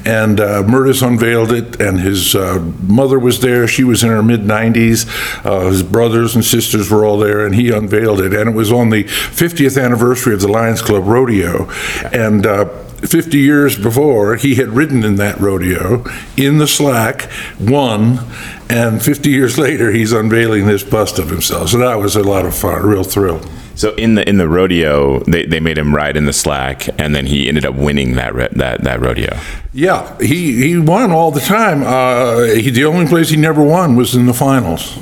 And 0.04 0.40
uh, 0.40 0.64
unveiled 1.02 1.52
it, 1.52 1.80
and 1.80 2.00
his 2.00 2.34
uh, 2.34 2.58
mother 2.82 3.18
was 3.18 3.40
there. 3.40 3.68
She 3.68 3.84
was 3.84 4.02
in 4.02 4.10
her 4.10 4.22
mid 4.22 4.40
90s. 4.40 5.06
Uh, 5.46 5.68
his 5.68 5.84
brothers 5.84 6.34
and 6.34 6.44
sisters 6.44 6.90
were 6.90 7.04
all 7.04 7.18
there, 7.18 7.46
and 7.46 7.54
he 7.54 7.70
unveiled 7.70 8.20
it. 8.20 8.34
And 8.34 8.50
it 8.50 8.56
was 8.56 8.72
on 8.72 8.90
the 8.90 9.04
50th 9.04 9.82
anniversary 9.82 10.34
of 10.34 10.40
the 10.40 10.48
Lions 10.48 10.82
Club 10.82 11.06
Rodeo. 11.06 11.70
And 12.12 12.44
uh, 12.44 12.64
50 13.02 13.38
years 13.38 13.78
before, 13.78 14.36
he 14.36 14.54
had 14.54 14.68
ridden 14.68 15.04
in 15.04 15.16
that 15.16 15.38
rodeo 15.40 16.04
in 16.36 16.58
the 16.58 16.66
slack, 16.66 17.28
won, 17.60 18.20
and 18.68 19.02
50 19.02 19.30
years 19.30 19.58
later, 19.58 19.90
he's 19.90 20.12
unveiling 20.12 20.66
this 20.66 20.84
bust 20.84 21.18
of 21.18 21.28
himself. 21.28 21.70
So 21.70 21.78
that 21.78 21.96
was 21.96 22.16
a 22.16 22.22
lot 22.22 22.46
of 22.46 22.54
fun, 22.54 22.80
a 22.80 22.86
real 22.86 23.04
thrill. 23.04 23.40
So 23.74 23.94
in 23.94 24.14
the 24.14 24.28
in 24.28 24.36
the 24.38 24.48
rodeo, 24.48 25.20
they, 25.20 25.46
they 25.46 25.60
made 25.60 25.78
him 25.78 25.94
ride 25.94 26.16
in 26.16 26.26
the 26.26 26.32
slack, 26.32 26.88
and 27.00 27.14
then 27.14 27.26
he 27.26 27.48
ended 27.48 27.64
up 27.64 27.74
winning 27.74 28.14
that 28.14 28.34
re- 28.34 28.48
that 28.52 28.82
that 28.84 29.00
rodeo. 29.00 29.38
Yeah, 29.74 30.18
he, 30.18 30.62
he 30.68 30.78
won 30.78 31.12
all 31.12 31.30
the 31.30 31.40
time. 31.40 31.82
Uh, 31.82 32.42
he, 32.42 32.68
the 32.70 32.84
only 32.84 33.06
place 33.06 33.30
he 33.30 33.36
never 33.38 33.62
won 33.62 33.96
was 33.96 34.14
in 34.14 34.26
the 34.26 34.34
finals. 34.34 34.98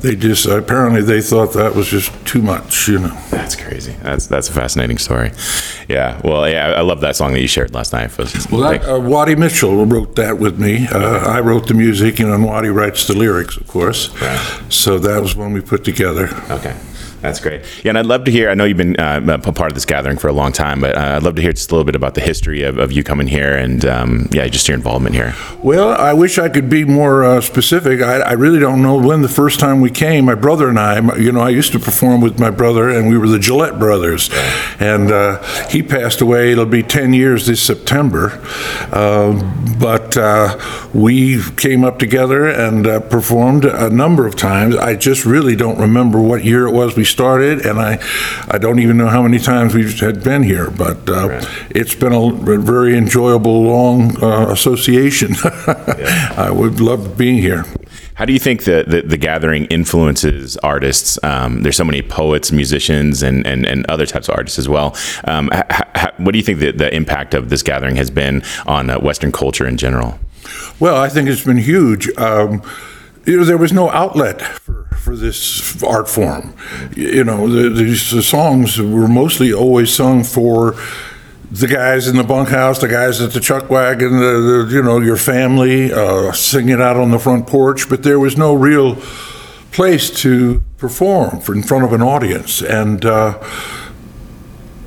They 0.00 0.14
just, 0.14 0.44
apparently, 0.46 1.00
they 1.02 1.20
thought 1.22 1.54
that 1.54 1.74
was 1.74 1.88
just 1.88 2.12
too 2.26 2.42
much, 2.42 2.86
you 2.88 2.98
know. 3.00 3.18
That's 3.30 3.56
crazy. 3.56 3.92
That's 4.02 4.26
that's 4.28 4.48
a 4.50 4.52
fascinating 4.52 4.98
story. 4.98 5.32
Yeah. 5.88 6.20
Well, 6.22 6.48
yeah, 6.48 6.74
I 6.76 6.82
love 6.82 7.00
that 7.00 7.16
song 7.16 7.32
that 7.32 7.40
you 7.40 7.48
shared 7.48 7.72
last 7.74 7.92
night. 7.92 8.16
Was- 8.18 8.46
Well, 8.50 8.70
that, 8.70 8.84
uh, 8.88 9.00
Waddie 9.00 9.34
Mitchell 9.34 9.84
wrote 9.86 10.14
that 10.16 10.38
with 10.38 10.58
me. 10.60 10.86
Uh, 10.86 10.98
I 11.26 11.40
wrote 11.40 11.66
the 11.66 11.74
music, 11.74 12.20
and 12.20 12.30
then 12.32 12.42
Waddie 12.44 12.68
writes 12.68 13.06
the 13.08 13.14
lyrics, 13.14 13.56
of 13.56 13.66
course. 13.66 14.10
Right. 14.20 14.62
So 14.68 14.98
that 14.98 15.20
was 15.22 15.34
one 15.34 15.52
we 15.54 15.62
put 15.62 15.82
together. 15.84 16.28
Okay. 16.50 16.76
That's 17.26 17.40
great. 17.40 17.62
Yeah, 17.84 17.90
and 17.90 17.98
I'd 17.98 18.06
love 18.06 18.24
to 18.24 18.30
hear. 18.30 18.50
I 18.50 18.54
know 18.54 18.64
you've 18.64 18.76
been 18.76 18.96
uh, 18.98 19.20
a 19.44 19.52
part 19.52 19.70
of 19.70 19.74
this 19.74 19.84
gathering 19.84 20.18
for 20.18 20.28
a 20.28 20.32
long 20.32 20.52
time, 20.52 20.80
but 20.80 20.96
uh, 20.96 21.16
I'd 21.16 21.22
love 21.22 21.34
to 21.36 21.42
hear 21.42 21.52
just 21.52 21.70
a 21.70 21.74
little 21.74 21.84
bit 21.84 21.94
about 21.94 22.14
the 22.14 22.20
history 22.20 22.62
of, 22.62 22.78
of 22.78 22.92
you 22.92 23.02
coming 23.02 23.26
here 23.26 23.54
and 23.56 23.84
um, 23.84 24.28
yeah, 24.32 24.46
just 24.48 24.68
your 24.68 24.76
involvement 24.76 25.14
here. 25.14 25.34
Well, 25.62 25.90
I 25.90 26.12
wish 26.12 26.38
I 26.38 26.48
could 26.48 26.68
be 26.68 26.84
more 26.84 27.24
uh, 27.24 27.40
specific. 27.40 28.00
I, 28.00 28.20
I 28.20 28.32
really 28.32 28.58
don't 28.58 28.82
know 28.82 28.96
when 28.96 29.22
the 29.22 29.28
first 29.28 29.60
time 29.60 29.80
we 29.80 29.90
came. 29.90 30.24
My 30.24 30.34
brother 30.34 30.68
and 30.68 30.78
I, 30.78 31.16
you 31.16 31.32
know, 31.32 31.40
I 31.40 31.50
used 31.50 31.72
to 31.72 31.78
perform 31.78 32.20
with 32.20 32.38
my 32.38 32.50
brother, 32.50 32.88
and 32.88 33.08
we 33.08 33.18
were 33.18 33.28
the 33.28 33.38
Gillette 33.38 33.78
brothers. 33.78 34.30
And 34.78 35.10
uh, 35.10 35.42
he 35.68 35.82
passed 35.82 36.20
away. 36.20 36.52
It'll 36.52 36.66
be 36.66 36.82
10 36.82 37.14
years 37.14 37.46
this 37.46 37.62
September. 37.62 38.40
Um, 38.92 39.76
but 39.78 40.16
uh, 40.16 40.58
we 40.94 41.42
came 41.56 41.84
up 41.84 41.98
together 41.98 42.46
and 42.48 42.86
uh, 42.86 43.00
performed 43.00 43.64
a 43.64 43.90
number 43.90 44.26
of 44.26 44.36
times. 44.36 44.76
I 44.76 44.96
just 44.96 45.24
really 45.24 45.56
don't 45.56 45.78
remember 45.78 46.20
what 46.20 46.44
year 46.44 46.66
it 46.66 46.72
was 46.72 46.96
we 46.96 47.04
started, 47.16 47.64
and 47.64 47.80
I, 47.80 47.98
I 48.46 48.58
don't 48.58 48.78
even 48.78 48.98
know 48.98 49.08
how 49.08 49.22
many 49.22 49.38
times 49.38 49.74
we 49.74 49.90
had 49.90 50.22
been 50.22 50.42
here. 50.42 50.70
But 50.70 51.08
uh, 51.08 51.40
it's 51.70 51.94
been 51.94 52.12
a 52.12 52.30
very 52.58 52.94
enjoyable, 52.94 53.62
long 53.62 54.22
uh, 54.22 54.50
association. 54.50 55.34
I 56.36 56.50
would 56.50 56.78
love 56.78 57.16
being 57.16 57.38
here. 57.38 57.64
How 58.16 58.26
do 58.26 58.34
you 58.34 58.38
think 58.38 58.64
the, 58.64 58.84
the, 58.86 59.00
the 59.00 59.16
gathering 59.16 59.64
influences 59.66 60.58
artists? 60.58 61.18
Um, 61.22 61.62
there's 61.62 61.76
so 61.76 61.84
many 61.84 62.02
poets, 62.02 62.52
musicians, 62.52 63.22
and, 63.22 63.46
and, 63.46 63.64
and 63.64 63.86
other 63.90 64.04
types 64.04 64.28
of 64.28 64.34
artists 64.36 64.58
as 64.58 64.68
well. 64.68 64.94
Um, 65.24 65.48
h- 65.54 65.64
h- 65.96 66.12
what 66.18 66.32
do 66.32 66.38
you 66.38 66.44
think 66.44 66.58
the, 66.58 66.72
the 66.72 66.94
impact 66.94 67.32
of 67.32 67.48
this 67.48 67.62
gathering 67.62 67.96
has 67.96 68.10
been 68.10 68.42
on 68.66 68.90
uh, 68.90 69.00
Western 69.00 69.32
culture 69.32 69.66
in 69.66 69.78
general? 69.78 70.18
Well, 70.80 70.96
I 70.96 71.08
think 71.08 71.30
it's 71.30 71.44
been 71.44 71.56
huge. 71.56 72.08
Um, 72.18 72.62
you 73.26 73.36
know, 73.36 73.44
there 73.44 73.58
was 73.58 73.72
no 73.72 73.90
outlet 73.90 74.40
for, 74.40 74.84
for 74.96 75.16
this 75.16 75.82
art 75.82 76.08
form. 76.08 76.54
You 76.94 77.24
know, 77.24 77.48
the, 77.48 77.70
these 77.70 78.10
the 78.10 78.22
songs 78.22 78.78
were 78.78 79.08
mostly 79.08 79.52
always 79.52 79.92
sung 79.92 80.24
for 80.24 80.76
the 81.50 81.66
guys 81.66 82.08
in 82.08 82.16
the 82.16 82.24
bunkhouse, 82.24 82.80
the 82.80 82.88
guys 82.88 83.20
at 83.20 83.32
the 83.32 83.40
chuck 83.40 83.70
wagon, 83.70 84.18
the, 84.18 84.66
the 84.66 84.74
you 84.74 84.82
know, 84.82 85.00
your 85.00 85.16
family, 85.16 85.92
uh, 85.92 86.32
singing 86.32 86.80
out 86.80 86.96
on 86.96 87.10
the 87.10 87.18
front 87.18 87.46
porch, 87.46 87.88
but 87.88 88.02
there 88.02 88.18
was 88.18 88.36
no 88.36 88.54
real 88.54 88.96
place 89.72 90.10
to 90.22 90.62
perform 90.76 91.40
for 91.40 91.54
in 91.54 91.62
front 91.62 91.84
of 91.84 91.92
an 91.92 92.02
audience. 92.02 92.62
And, 92.62 93.04
uh, 93.04 93.42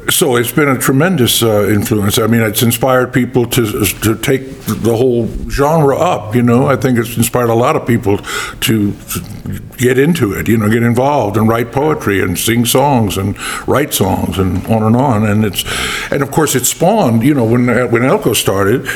so 0.09 0.35
it's 0.35 0.51
been 0.51 0.69
a 0.69 0.77
tremendous 0.77 1.43
uh, 1.43 1.67
influence. 1.67 2.17
I 2.17 2.27
mean, 2.27 2.41
it's 2.41 2.61
inspired 2.61 3.13
people 3.13 3.45
to 3.47 3.85
to 3.85 4.15
take 4.17 4.41
the 4.65 4.95
whole 4.95 5.27
genre 5.49 5.97
up. 5.97 6.35
You 6.35 6.43
know, 6.43 6.67
I 6.67 6.75
think 6.75 6.97
it's 6.97 7.17
inspired 7.17 7.49
a 7.49 7.55
lot 7.55 7.75
of 7.75 7.85
people 7.85 8.17
to, 8.17 8.93
to 8.93 9.59
get 9.77 9.97
into 9.97 10.33
it. 10.33 10.47
You 10.47 10.57
know, 10.57 10.69
get 10.69 10.83
involved 10.83 11.37
and 11.37 11.47
write 11.47 11.71
poetry 11.71 12.21
and 12.21 12.37
sing 12.37 12.65
songs 12.65 13.17
and 13.17 13.37
write 13.67 13.93
songs 13.93 14.37
and 14.37 14.65
on 14.67 14.83
and 14.83 14.95
on. 14.95 15.25
And 15.25 15.45
it's 15.45 15.63
and 16.11 16.21
of 16.21 16.31
course 16.31 16.55
it 16.55 16.65
spawned. 16.65 17.23
You 17.23 17.33
know, 17.33 17.45
when 17.45 17.67
when 17.91 18.03
Elko 18.03 18.33
started. 18.33 18.87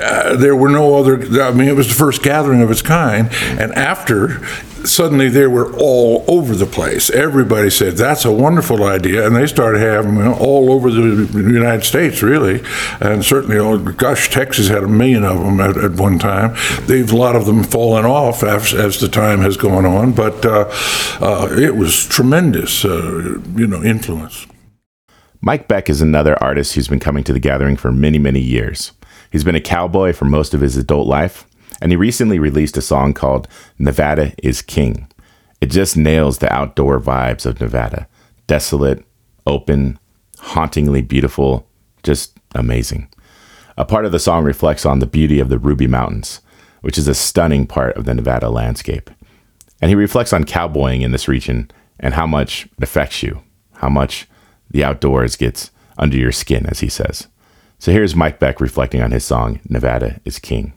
Uh, 0.00 0.36
there 0.36 0.56
were 0.56 0.68
no 0.68 0.96
other. 0.96 1.42
I 1.42 1.52
mean, 1.52 1.68
it 1.68 1.76
was 1.76 1.88
the 1.88 1.94
first 1.94 2.22
gathering 2.22 2.62
of 2.62 2.70
its 2.70 2.82
kind, 2.82 3.28
and 3.32 3.72
after, 3.74 4.44
suddenly 4.84 5.28
they 5.28 5.46
were 5.46 5.74
all 5.76 6.24
over 6.28 6.54
the 6.54 6.66
place. 6.66 7.10
Everybody 7.10 7.70
said 7.70 7.94
that's 7.94 8.24
a 8.24 8.32
wonderful 8.32 8.84
idea, 8.84 9.26
and 9.26 9.34
they 9.34 9.46
started 9.46 9.80
having 9.80 10.16
them 10.16 10.34
all 10.34 10.72
over 10.72 10.90
the 10.90 11.26
United 11.52 11.84
States, 11.84 12.22
really, 12.22 12.62
and 13.00 13.24
certainly, 13.24 13.58
oh, 13.58 13.78
gosh, 13.78 14.30
Texas 14.30 14.68
had 14.68 14.82
a 14.84 14.88
million 14.88 15.24
of 15.24 15.38
them 15.38 15.60
at, 15.60 15.76
at 15.76 15.92
one 15.92 16.18
time. 16.18 16.56
They've 16.86 17.10
a 17.10 17.16
lot 17.16 17.36
of 17.36 17.46
them 17.46 17.64
fallen 17.64 18.04
off 18.04 18.42
as, 18.42 18.74
as 18.74 19.00
the 19.00 19.08
time 19.08 19.40
has 19.40 19.56
gone 19.56 19.86
on, 19.86 20.12
but 20.12 20.44
uh, 20.44 20.70
uh, 21.20 21.48
it 21.50 21.76
was 21.76 22.06
tremendous, 22.06 22.84
uh, 22.84 23.40
you 23.54 23.66
know, 23.66 23.82
influence. 23.82 24.46
Mike 25.40 25.68
Beck 25.68 25.88
is 25.88 26.00
another 26.00 26.36
artist 26.42 26.74
who's 26.74 26.88
been 26.88 26.98
coming 26.98 27.22
to 27.24 27.32
the 27.32 27.38
gathering 27.38 27.76
for 27.76 27.92
many, 27.92 28.18
many 28.18 28.40
years. 28.40 28.92
He's 29.30 29.44
been 29.44 29.54
a 29.54 29.60
cowboy 29.60 30.12
for 30.12 30.24
most 30.24 30.54
of 30.54 30.60
his 30.60 30.76
adult 30.76 31.06
life, 31.06 31.46
and 31.80 31.92
he 31.92 31.96
recently 31.96 32.38
released 32.38 32.76
a 32.76 32.82
song 32.82 33.14
called 33.14 33.48
Nevada 33.78 34.32
is 34.42 34.62
King. 34.62 35.08
It 35.60 35.70
just 35.70 35.96
nails 35.96 36.38
the 36.38 36.52
outdoor 36.52 37.00
vibes 37.00 37.46
of 37.46 37.60
Nevada 37.60 38.08
desolate, 38.46 39.04
open, 39.46 39.98
hauntingly 40.38 41.02
beautiful, 41.02 41.68
just 42.02 42.38
amazing. 42.54 43.08
A 43.76 43.84
part 43.84 44.06
of 44.06 44.12
the 44.12 44.18
song 44.18 44.42
reflects 44.44 44.86
on 44.86 45.00
the 45.00 45.06
beauty 45.06 45.38
of 45.38 45.50
the 45.50 45.58
Ruby 45.58 45.86
Mountains, 45.86 46.40
which 46.80 46.96
is 46.96 47.06
a 47.06 47.14
stunning 47.14 47.66
part 47.66 47.96
of 47.96 48.06
the 48.06 48.14
Nevada 48.14 48.48
landscape. 48.48 49.10
And 49.82 49.90
he 49.90 49.94
reflects 49.94 50.32
on 50.32 50.44
cowboying 50.44 51.02
in 51.02 51.12
this 51.12 51.28
region 51.28 51.70
and 52.00 52.14
how 52.14 52.26
much 52.26 52.66
it 52.78 52.82
affects 52.82 53.22
you, 53.22 53.42
how 53.74 53.88
much 53.88 54.26
the 54.70 54.82
outdoors 54.82 55.36
gets 55.36 55.70
under 55.98 56.16
your 56.16 56.32
skin, 56.32 56.66
as 56.66 56.80
he 56.80 56.88
says. 56.88 57.28
So 57.80 57.92
here's 57.92 58.16
Mike 58.16 58.40
Beck 58.40 58.60
reflecting 58.60 59.02
on 59.02 59.12
his 59.12 59.24
song, 59.24 59.60
Nevada 59.68 60.20
is 60.24 60.40
King. 60.40 60.72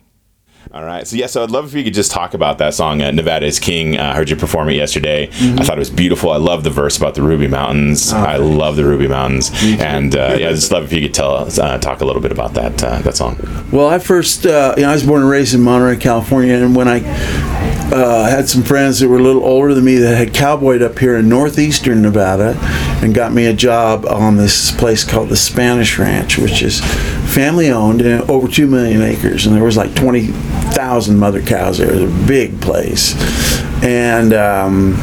All 0.74 0.84
right. 0.86 1.06
So, 1.06 1.16
yeah, 1.18 1.26
so 1.26 1.44
I'd 1.44 1.52
love 1.52 1.66
if 1.66 1.74
you 1.74 1.84
could 1.84 1.94
just 1.94 2.12
talk 2.12 2.34
about 2.34 2.58
that 2.60 2.74
song, 2.74 3.02
uh, 3.02 3.12
Nevada 3.12 3.46
is 3.46 3.60
King. 3.60 3.98
Uh, 3.98 4.12
I 4.12 4.16
heard 4.16 4.30
you 4.30 4.36
perform 4.36 4.70
it 4.70 4.76
yesterday. 4.76 5.28
I 5.32 5.64
thought 5.64 5.76
it 5.76 5.80
was 5.80 5.90
beautiful. 5.90 6.32
I 6.32 6.38
love 6.38 6.64
the 6.64 6.70
verse 6.70 6.98
about 6.98 7.16
the 7.16 7.22
Ruby 7.22 7.48
Mountains. 7.48 8.14
I 8.14 8.38
love 8.38 8.78
the 8.78 8.86
Ruby 8.86 9.08
Mountains. 9.08 9.52
And, 9.64 10.16
uh, 10.16 10.38
yeah, 10.40 10.48
I'd 10.50 10.56
just 10.56 10.72
love 10.72 10.84
if 10.86 10.94
you 10.94 11.02
could 11.02 11.14
tell 11.14 11.34
us, 11.36 11.60
uh, 11.60 11.78
talk 11.80 12.02
a 12.02 12.06
little 12.06 12.22
bit 12.22 12.32
about 12.32 12.54
that, 12.54 12.82
uh, 12.84 13.00
that 13.00 13.18
song. 13.18 13.38
Well, 13.72 13.90
I 13.90 14.00
first, 14.00 14.46
uh, 14.46 14.76
you 14.78 14.84
know, 14.84 14.90
I 14.90 14.94
was 14.94 15.04
born 15.04 15.22
and 15.22 15.30
raised 15.30 15.54
in 15.54 15.62
Monterey, 15.62 15.98
California, 15.98 16.54
and 16.54 16.76
when 16.76 16.88
I 16.88 17.00
uh, 17.92 18.30
had 18.30 18.48
some 18.48 18.64
friends 18.64 19.00
that 19.00 19.10
were 19.10 19.18
a 19.20 19.24
little 19.24 19.44
older 19.44 19.74
than 19.74 19.84
me 19.84 19.96
that 19.98 20.16
had 20.16 20.34
cowboyed 20.34 20.82
up 20.82 20.98
here 20.98 21.18
in 21.18 21.28
northeastern 21.28 22.02
Nevada 22.02 22.56
and 23.04 23.14
got 23.14 23.34
me 23.34 23.46
a 23.48 23.54
job 23.54 24.06
on 24.06 24.38
this 24.38 24.72
place 24.72 25.04
called 25.04 25.28
the 25.28 25.36
Spanish 25.36 26.00
Ranch, 26.00 26.38
which 26.38 26.62
is 26.62 26.80
family 27.32 27.70
owned 27.72 28.02
and 28.02 28.30
over 28.30 28.48
2 28.48 28.68
million 28.68 29.02
acres. 29.02 29.46
And 29.46 29.56
there 29.56 29.64
was 29.64 29.78
like 29.78 29.96
20,000 29.96 31.18
mother 31.18 31.42
cows 31.42 31.78
there. 31.78 31.90
It 31.90 32.02
was 32.02 32.24
a 32.24 32.28
big 32.28 32.60
place. 32.62 33.16
And 33.84 34.34
um, 34.34 34.96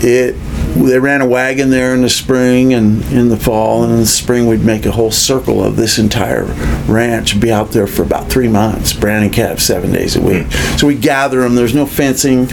it 0.00 0.34
they 0.74 0.98
ran 0.98 1.20
a 1.20 1.26
wagon 1.26 1.70
there 1.70 1.94
in 1.94 2.02
the 2.02 2.08
spring 2.08 2.74
and 2.74 3.02
in 3.10 3.28
the 3.28 3.36
fall 3.36 3.82
and 3.82 3.92
in 3.92 4.00
the 4.00 4.06
spring 4.06 4.46
we'd 4.46 4.60
make 4.60 4.86
a 4.86 4.92
whole 4.92 5.10
circle 5.10 5.64
of 5.64 5.76
this 5.76 5.98
entire 5.98 6.44
ranch 6.86 7.40
be 7.40 7.50
out 7.50 7.70
there 7.70 7.86
for 7.86 8.02
about 8.02 8.30
three 8.30 8.48
months 8.48 8.92
branding 8.92 9.30
calves 9.30 9.64
seven 9.64 9.90
days 9.90 10.14
a 10.14 10.20
week 10.20 10.46
so 10.76 10.86
we 10.86 10.94
gather 10.94 11.40
them 11.40 11.54
there's 11.54 11.74
no 11.74 11.86
fencing 11.86 12.46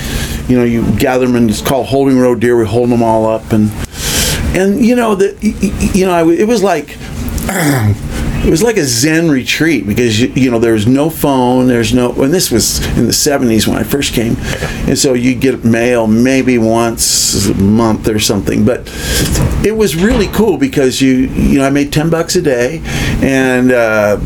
you 0.47 0.57
know 0.57 0.63
you 0.63 0.89
gather 0.97 1.27
them 1.27 1.35
and 1.35 1.49
it's 1.49 1.61
called 1.61 1.85
holding 1.87 2.17
rodear 2.17 2.57
we 2.57 2.65
hold 2.65 2.89
them 2.89 3.03
all 3.03 3.25
up 3.25 3.51
and 3.51 3.69
and 4.55 4.83
you 4.83 4.95
know 4.95 5.13
that 5.13 5.37
you 5.93 6.05
know 6.05 6.29
it 6.29 6.47
was 6.47 6.63
like 6.63 6.97
it 8.45 8.51
was 8.51 8.61
like 8.61 8.77
a 8.77 8.85
zen 8.85 9.29
retreat 9.29 9.87
because 9.87 10.21
you, 10.21 10.27
you 10.35 10.51
know 10.51 10.59
there 10.59 10.73
was 10.73 10.87
no 10.87 11.09
phone 11.09 11.67
there's 11.67 11.93
no 11.93 12.11
and 12.21 12.33
this 12.33 12.51
was 12.51 12.85
in 12.97 13.05
the 13.05 13.11
70s 13.11 13.67
when 13.67 13.77
i 13.77 13.83
first 13.83 14.13
came. 14.13 14.35
And 14.87 14.97
so 14.97 15.13
you 15.13 15.35
get 15.35 15.63
mail 15.63 16.07
maybe 16.07 16.57
once 16.57 17.47
a 17.47 17.53
month 17.55 18.07
or 18.07 18.19
something. 18.19 18.65
But 18.65 18.87
it 19.65 19.75
was 19.75 19.95
really 19.95 20.27
cool 20.27 20.57
because 20.57 21.01
you 21.01 21.11
you 21.13 21.57
know 21.57 21.65
i 21.65 21.69
made 21.69 21.91
10 21.91 22.09
bucks 22.09 22.35
a 22.35 22.41
day 22.41 22.81
and 23.21 23.71
uh, 23.71 24.17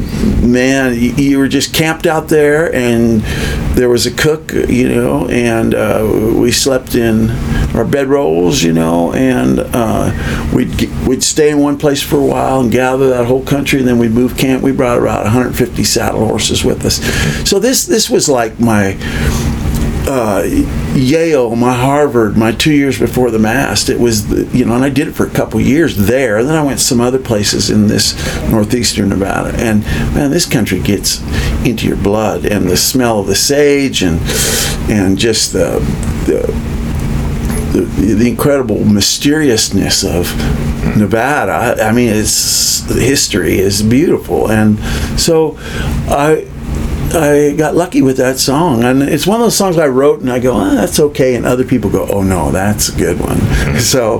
man 0.41 0.93
you, 0.95 1.11
you 1.13 1.37
were 1.37 1.47
just 1.47 1.73
camped 1.73 2.05
out 2.05 2.27
there 2.27 2.73
and 2.73 3.21
there 3.77 3.87
was 3.87 4.05
a 4.05 4.11
cook 4.11 4.51
you 4.51 4.89
know 4.89 5.27
and 5.29 5.73
uh, 5.73 6.33
we 6.35 6.51
slept 6.51 6.95
in 6.95 7.29
our 7.75 7.85
bedrolls 7.85 8.63
you 8.63 8.73
know 8.73 9.13
and 9.13 9.59
uh, 9.59 10.11
we'd 10.53 10.69
we'd 11.07 11.23
stay 11.23 11.49
in 11.49 11.59
one 11.59 11.77
place 11.77 12.01
for 12.01 12.17
a 12.17 12.25
while 12.25 12.59
and 12.61 12.71
gather 12.71 13.09
that 13.09 13.25
whole 13.25 13.43
country 13.43 13.79
and 13.79 13.87
then 13.87 13.97
we'd 13.97 14.11
move 14.11 14.37
camp 14.37 14.61
we 14.63 14.71
brought 14.71 14.97
about 14.97 15.23
150 15.23 15.83
saddle 15.83 16.25
horses 16.25 16.63
with 16.63 16.85
us 16.85 16.95
so 17.49 17.59
this 17.59 17.85
this 17.85 18.09
was 18.09 18.27
like 18.27 18.59
my 18.59 18.97
uh, 20.09 20.43
Yale, 20.95 21.55
my 21.55 21.73
Harvard, 21.73 22.35
my 22.35 22.51
two 22.51 22.73
years 22.73 22.97
before 22.97 23.29
the 23.29 23.37
mast. 23.37 23.89
It 23.89 23.99
was, 23.99 24.27
the, 24.27 24.45
you 24.57 24.65
know, 24.65 24.73
and 24.73 24.83
I 24.83 24.89
did 24.89 25.07
it 25.07 25.11
for 25.11 25.27
a 25.27 25.29
couple 25.29 25.61
years 25.61 25.95
there. 25.97 26.43
Then 26.43 26.55
I 26.55 26.63
went 26.63 26.79
some 26.79 26.99
other 26.99 27.19
places 27.19 27.69
in 27.69 27.87
this 27.87 28.15
northeastern 28.49 29.09
Nevada, 29.09 29.55
and 29.57 29.83
man, 30.15 30.31
this 30.31 30.47
country 30.47 30.79
gets 30.79 31.21
into 31.63 31.87
your 31.87 31.97
blood, 31.97 32.45
and 32.45 32.67
the 32.67 32.77
smell 32.77 33.19
of 33.19 33.27
the 33.27 33.35
sage, 33.35 34.01
and 34.01 34.19
and 34.89 35.17
just 35.17 35.53
the 35.53 35.79
the, 36.25 36.78
the, 37.71 37.81
the 37.81 38.27
incredible 38.27 38.83
mysteriousness 38.83 40.03
of 40.03 40.35
Nevada. 40.97 41.83
I 41.83 41.91
mean, 41.91 42.09
it's 42.09 42.89
history 42.89 43.59
is 43.59 43.81
beautiful, 43.81 44.51
and 44.51 44.79
so 45.19 45.57
I. 46.09 46.47
I 47.11 47.55
got 47.57 47.75
lucky 47.75 48.03
with 48.03 48.17
that 48.17 48.37
song, 48.37 48.83
and 48.83 49.01
it's 49.01 49.25
one 49.25 49.41
of 49.41 49.45
those 49.47 49.57
songs 49.57 49.79
I 49.79 49.87
wrote, 49.87 50.19
and 50.19 50.31
I 50.31 50.37
go, 50.37 50.53
oh, 50.53 50.75
"That's 50.75 50.99
okay," 50.99 51.33
and 51.33 51.43
other 51.43 51.63
people 51.63 51.89
go, 51.89 52.07
"Oh 52.07 52.21
no, 52.21 52.51
that's 52.51 52.89
a 52.89 52.95
good 52.95 53.19
one." 53.19 53.39
So 53.79 54.19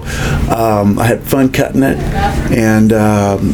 um, 0.49 0.97
I 0.97 1.05
had 1.05 1.21
fun 1.21 1.51
cutting 1.51 1.83
it, 1.83 1.99
and 2.51 2.91
um, 2.91 3.53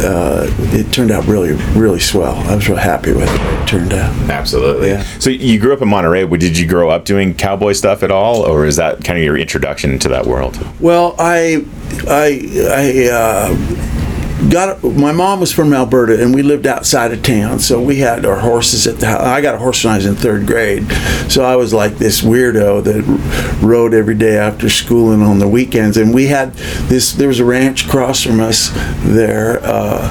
uh, 0.00 0.46
it 0.72 0.92
turned 0.92 1.10
out 1.10 1.26
really, 1.26 1.52
really 1.78 2.00
swell. 2.00 2.34
I 2.34 2.56
was 2.56 2.68
real 2.68 2.78
happy 2.78 3.12
with 3.12 3.28
it. 3.28 3.62
It 3.62 3.68
turned 3.68 3.92
out. 3.92 4.12
Absolutely. 4.30 4.88
Yeah. 4.88 5.02
So, 5.18 5.30
you 5.30 5.58
grew 5.58 5.72
up 5.72 5.82
in 5.82 5.88
Monterey. 5.88 6.26
Did 6.26 6.58
you 6.58 6.66
grow 6.66 6.90
up 6.90 7.04
doing 7.04 7.34
cowboy 7.34 7.72
stuff 7.72 8.02
at 8.02 8.10
all? 8.10 8.42
Or 8.42 8.66
is 8.66 8.76
that 8.76 9.04
kind 9.04 9.18
of 9.18 9.24
your 9.24 9.36
introduction 9.36 9.90
into 9.90 10.08
that 10.08 10.26
world? 10.26 10.58
Well, 10.80 11.14
I, 11.18 11.64
I, 12.08 12.40
I 12.70 13.08
uh, 13.12 14.01
got. 14.50 14.82
My 14.82 15.12
mom 15.12 15.40
was 15.40 15.52
from 15.52 15.72
Alberta, 15.72 16.22
and 16.22 16.34
we 16.34 16.42
lived 16.42 16.66
outside 16.66 17.12
of 17.12 17.22
town, 17.22 17.58
so 17.58 17.80
we 17.80 17.96
had 17.96 18.24
our 18.26 18.40
horses 18.40 18.86
at 18.86 18.98
the 18.98 19.06
house. 19.06 19.20
I 19.20 19.40
got 19.40 19.54
a 19.54 19.58
horse 19.58 19.84
when 19.84 19.94
I 19.94 19.96
was 19.96 20.06
in 20.06 20.14
third 20.14 20.46
grade, 20.46 20.90
so 21.28 21.44
I 21.44 21.56
was 21.56 21.72
like 21.72 21.96
this 21.96 22.22
weirdo 22.22 22.84
that 22.84 23.60
rode 23.62 23.94
every 23.94 24.14
day 24.14 24.36
after 24.36 24.68
school 24.68 25.12
and 25.12 25.22
on 25.22 25.38
the 25.38 25.48
weekends. 25.48 25.96
And 25.96 26.14
we 26.14 26.26
had 26.26 26.54
this. 26.88 27.12
There 27.12 27.28
was 27.28 27.40
a 27.40 27.44
ranch 27.44 27.86
across 27.86 28.22
from 28.22 28.40
us 28.40 28.70
there. 29.04 29.60
Uh, 29.62 30.08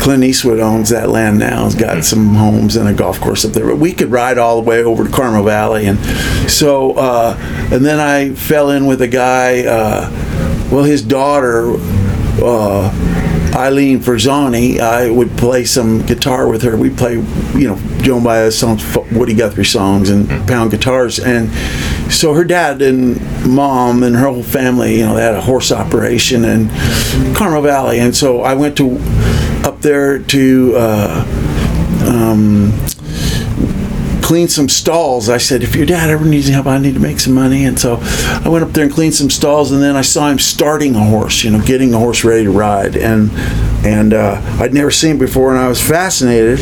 Clint 0.00 0.24
Eastwood 0.24 0.60
owns 0.60 0.90
that 0.90 1.08
land 1.08 1.38
now. 1.38 1.64
He's 1.64 1.74
got 1.74 2.04
some 2.04 2.34
homes 2.34 2.76
and 2.76 2.88
a 2.88 2.92
golf 2.92 3.20
course 3.20 3.44
up 3.44 3.52
there. 3.52 3.66
But 3.66 3.78
we 3.78 3.92
could 3.92 4.10
ride 4.10 4.38
all 4.38 4.60
the 4.60 4.68
way 4.68 4.82
over 4.82 5.04
to 5.04 5.10
Carmel 5.10 5.44
Valley, 5.44 5.86
and 5.86 5.98
so 6.50 6.92
uh, 6.92 7.36
and 7.72 7.84
then 7.84 7.98
I 8.00 8.34
fell 8.34 8.70
in 8.70 8.86
with 8.86 9.02
a 9.02 9.08
guy. 9.08 9.64
Uh, 9.64 10.10
well, 10.70 10.84
his 10.84 11.02
daughter. 11.02 11.76
Uh, 12.42 13.13
Eileen 13.54 14.00
Ferzani, 14.00 14.80
I 14.80 15.08
would 15.08 15.30
play 15.36 15.64
some 15.64 16.04
guitar 16.04 16.48
with 16.48 16.62
her. 16.62 16.76
We'd 16.76 16.98
play, 16.98 17.14
you 17.14 17.68
know, 17.68 17.76
Joan 18.02 18.24
Baez 18.24 18.58
songs, 18.58 18.84
Woody 19.12 19.34
Guthrie 19.34 19.64
songs, 19.64 20.10
and 20.10 20.28
pound 20.48 20.72
guitars. 20.72 21.20
And 21.20 21.50
so 22.12 22.34
her 22.34 22.44
dad 22.44 22.82
and 22.82 23.20
mom 23.46 24.02
and 24.02 24.16
her 24.16 24.28
whole 24.28 24.42
family, 24.42 24.98
you 24.98 25.06
know, 25.06 25.14
they 25.14 25.22
had 25.22 25.36
a 25.36 25.40
horse 25.40 25.70
operation 25.70 26.44
in 26.44 26.68
Carmel 27.34 27.62
Valley. 27.62 28.00
And 28.00 28.14
so 28.14 28.42
I 28.42 28.54
went 28.54 28.76
to 28.78 28.98
up 29.64 29.80
there 29.80 30.18
to 30.18 30.72
uh, 30.76 31.24
um, 32.08 32.72
clean 34.34 34.48
some 34.48 34.68
stalls. 34.68 35.28
I 35.28 35.38
said, 35.38 35.62
if 35.62 35.76
your 35.76 35.86
dad 35.86 36.10
ever 36.10 36.24
needs 36.24 36.48
help, 36.48 36.66
I 36.66 36.76
need 36.78 36.94
to 36.94 37.00
make 37.00 37.20
some 37.20 37.34
money. 37.34 37.66
And 37.66 37.78
so 37.78 37.98
I 38.02 38.48
went 38.48 38.64
up 38.64 38.72
there 38.72 38.82
and 38.82 38.92
cleaned 38.92 39.14
some 39.14 39.30
stalls, 39.30 39.70
and 39.70 39.80
then 39.80 39.94
I 39.94 40.00
saw 40.00 40.28
him 40.28 40.40
starting 40.40 40.96
a 40.96 41.04
horse, 41.04 41.44
you 41.44 41.52
know, 41.52 41.62
getting 41.62 41.94
a 41.94 41.98
horse 41.98 42.24
ready 42.24 42.42
to 42.42 42.50
ride. 42.50 42.96
And 42.96 43.30
and 43.86 44.12
uh, 44.12 44.40
I'd 44.58 44.74
never 44.74 44.90
seen 44.90 45.18
before, 45.18 45.50
and 45.50 45.60
I 45.60 45.68
was 45.68 45.80
fascinated. 45.80 46.58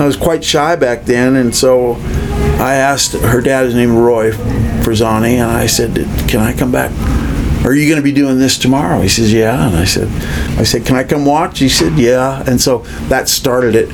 I 0.00 0.06
was 0.06 0.16
quite 0.16 0.42
shy 0.42 0.76
back 0.76 1.04
then, 1.04 1.36
and 1.36 1.54
so 1.54 1.96
I 2.58 2.76
asked 2.76 3.12
her 3.12 3.42
dad, 3.42 3.66
his 3.66 3.74
name 3.74 3.94
Roy 3.94 4.30
Frazani, 4.82 5.32
and 5.32 5.50
I 5.50 5.66
said, 5.66 5.96
can 6.26 6.40
I 6.40 6.56
come 6.56 6.72
back? 6.72 6.90
Are 7.64 7.74
you 7.74 7.86
going 7.88 8.00
to 8.00 8.02
be 8.02 8.12
doing 8.12 8.38
this 8.38 8.56
tomorrow? 8.56 9.00
He 9.00 9.08
says, 9.08 9.32
Yeah. 9.32 9.66
And 9.66 9.76
I 9.76 9.84
said, 9.84 10.08
I 10.58 10.64
said, 10.64 10.86
Can 10.86 10.96
I 10.96 11.04
come 11.04 11.26
watch? 11.26 11.58
He 11.58 11.68
said, 11.68 11.98
Yeah. 11.98 12.42
And 12.46 12.58
so 12.60 12.78
that 13.08 13.28
started 13.28 13.74
it. 13.74 13.88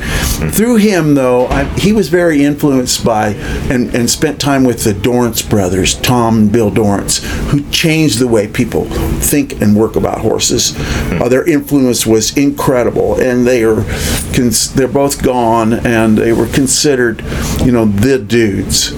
Through 0.55 0.77
him, 0.77 1.15
though, 1.15 1.47
I, 1.49 1.65
he 1.79 1.93
was 1.93 2.09
very 2.09 2.45
influenced 2.45 3.05
by 3.05 3.31
and, 3.71 3.93
and 3.95 4.09
spent 4.09 4.41
time 4.41 4.63
with 4.63 4.85
the 4.85 4.95
Dorrance 4.95 5.43
brothers, 5.43 5.95
Tom 6.01 6.39
and 6.39 6.53
Bill 6.53 6.71
Dorrance, 6.71 7.19
who 7.51 7.69
changed 7.71 8.21
the 8.21 8.29
way 8.29 8.47
people 8.47 8.85
think 9.21 9.61
and 9.61 9.77
work 9.77 9.97
about 9.97 10.21
horses. 10.21 10.75
Uh, 11.21 11.29
their 11.29 11.49
influence 11.49 12.07
was 12.07 12.37
incredible, 12.37 13.21
and 13.21 13.47
they 13.47 13.65
are 13.65 13.85
cons- 14.33 14.73
they're 14.75 14.87
both 14.87 15.23
gone, 15.23 15.73
and 15.73 16.17
they 16.17 16.33
were 16.33 16.47
considered, 16.47 17.21
you 17.65 17.73
know, 17.73 17.85
the 17.85 18.19
dudes 18.19 18.93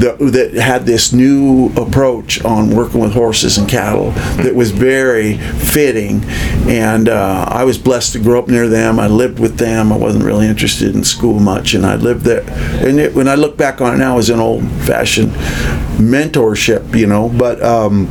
that, 0.00 0.18
that 0.18 0.54
had 0.54 0.86
this 0.86 1.12
new 1.12 1.72
approach 1.76 2.44
on 2.44 2.70
working 2.70 3.00
with 3.00 3.12
horses 3.12 3.58
and 3.58 3.68
cattle 3.68 4.10
that 4.42 4.54
was 4.54 4.70
very 4.70 5.36
fitting. 5.36 6.24
And 6.68 7.08
uh, 7.08 7.46
I 7.48 7.64
was 7.64 7.78
blessed 7.78 8.12
to 8.14 8.18
grow 8.18 8.38
up 8.38 8.48
near 8.48 8.68
them. 8.68 8.98
I 8.98 9.06
lived 9.06 9.38
with 9.38 9.56
them. 9.56 9.92
I 9.92 9.96
wasn't 9.96 10.24
really 10.24 10.46
interested 10.46 10.94
in 10.94 11.04
school 11.04 11.38
much, 11.38 11.74
and 11.74 11.84
I 11.84 11.96
lived 11.96 12.22
there. 12.22 12.44
And 12.86 12.98
it, 12.98 13.14
when 13.14 13.28
I 13.28 13.34
look 13.34 13.56
back 13.56 13.80
on 13.80 13.94
it 13.94 13.98
now, 13.98 14.18
as 14.18 14.30
an 14.30 14.40
old-fashioned 14.40 15.32
mentorship, 16.00 16.96
you 16.96 17.06
know. 17.06 17.28
But 17.28 17.62
um, 17.62 18.06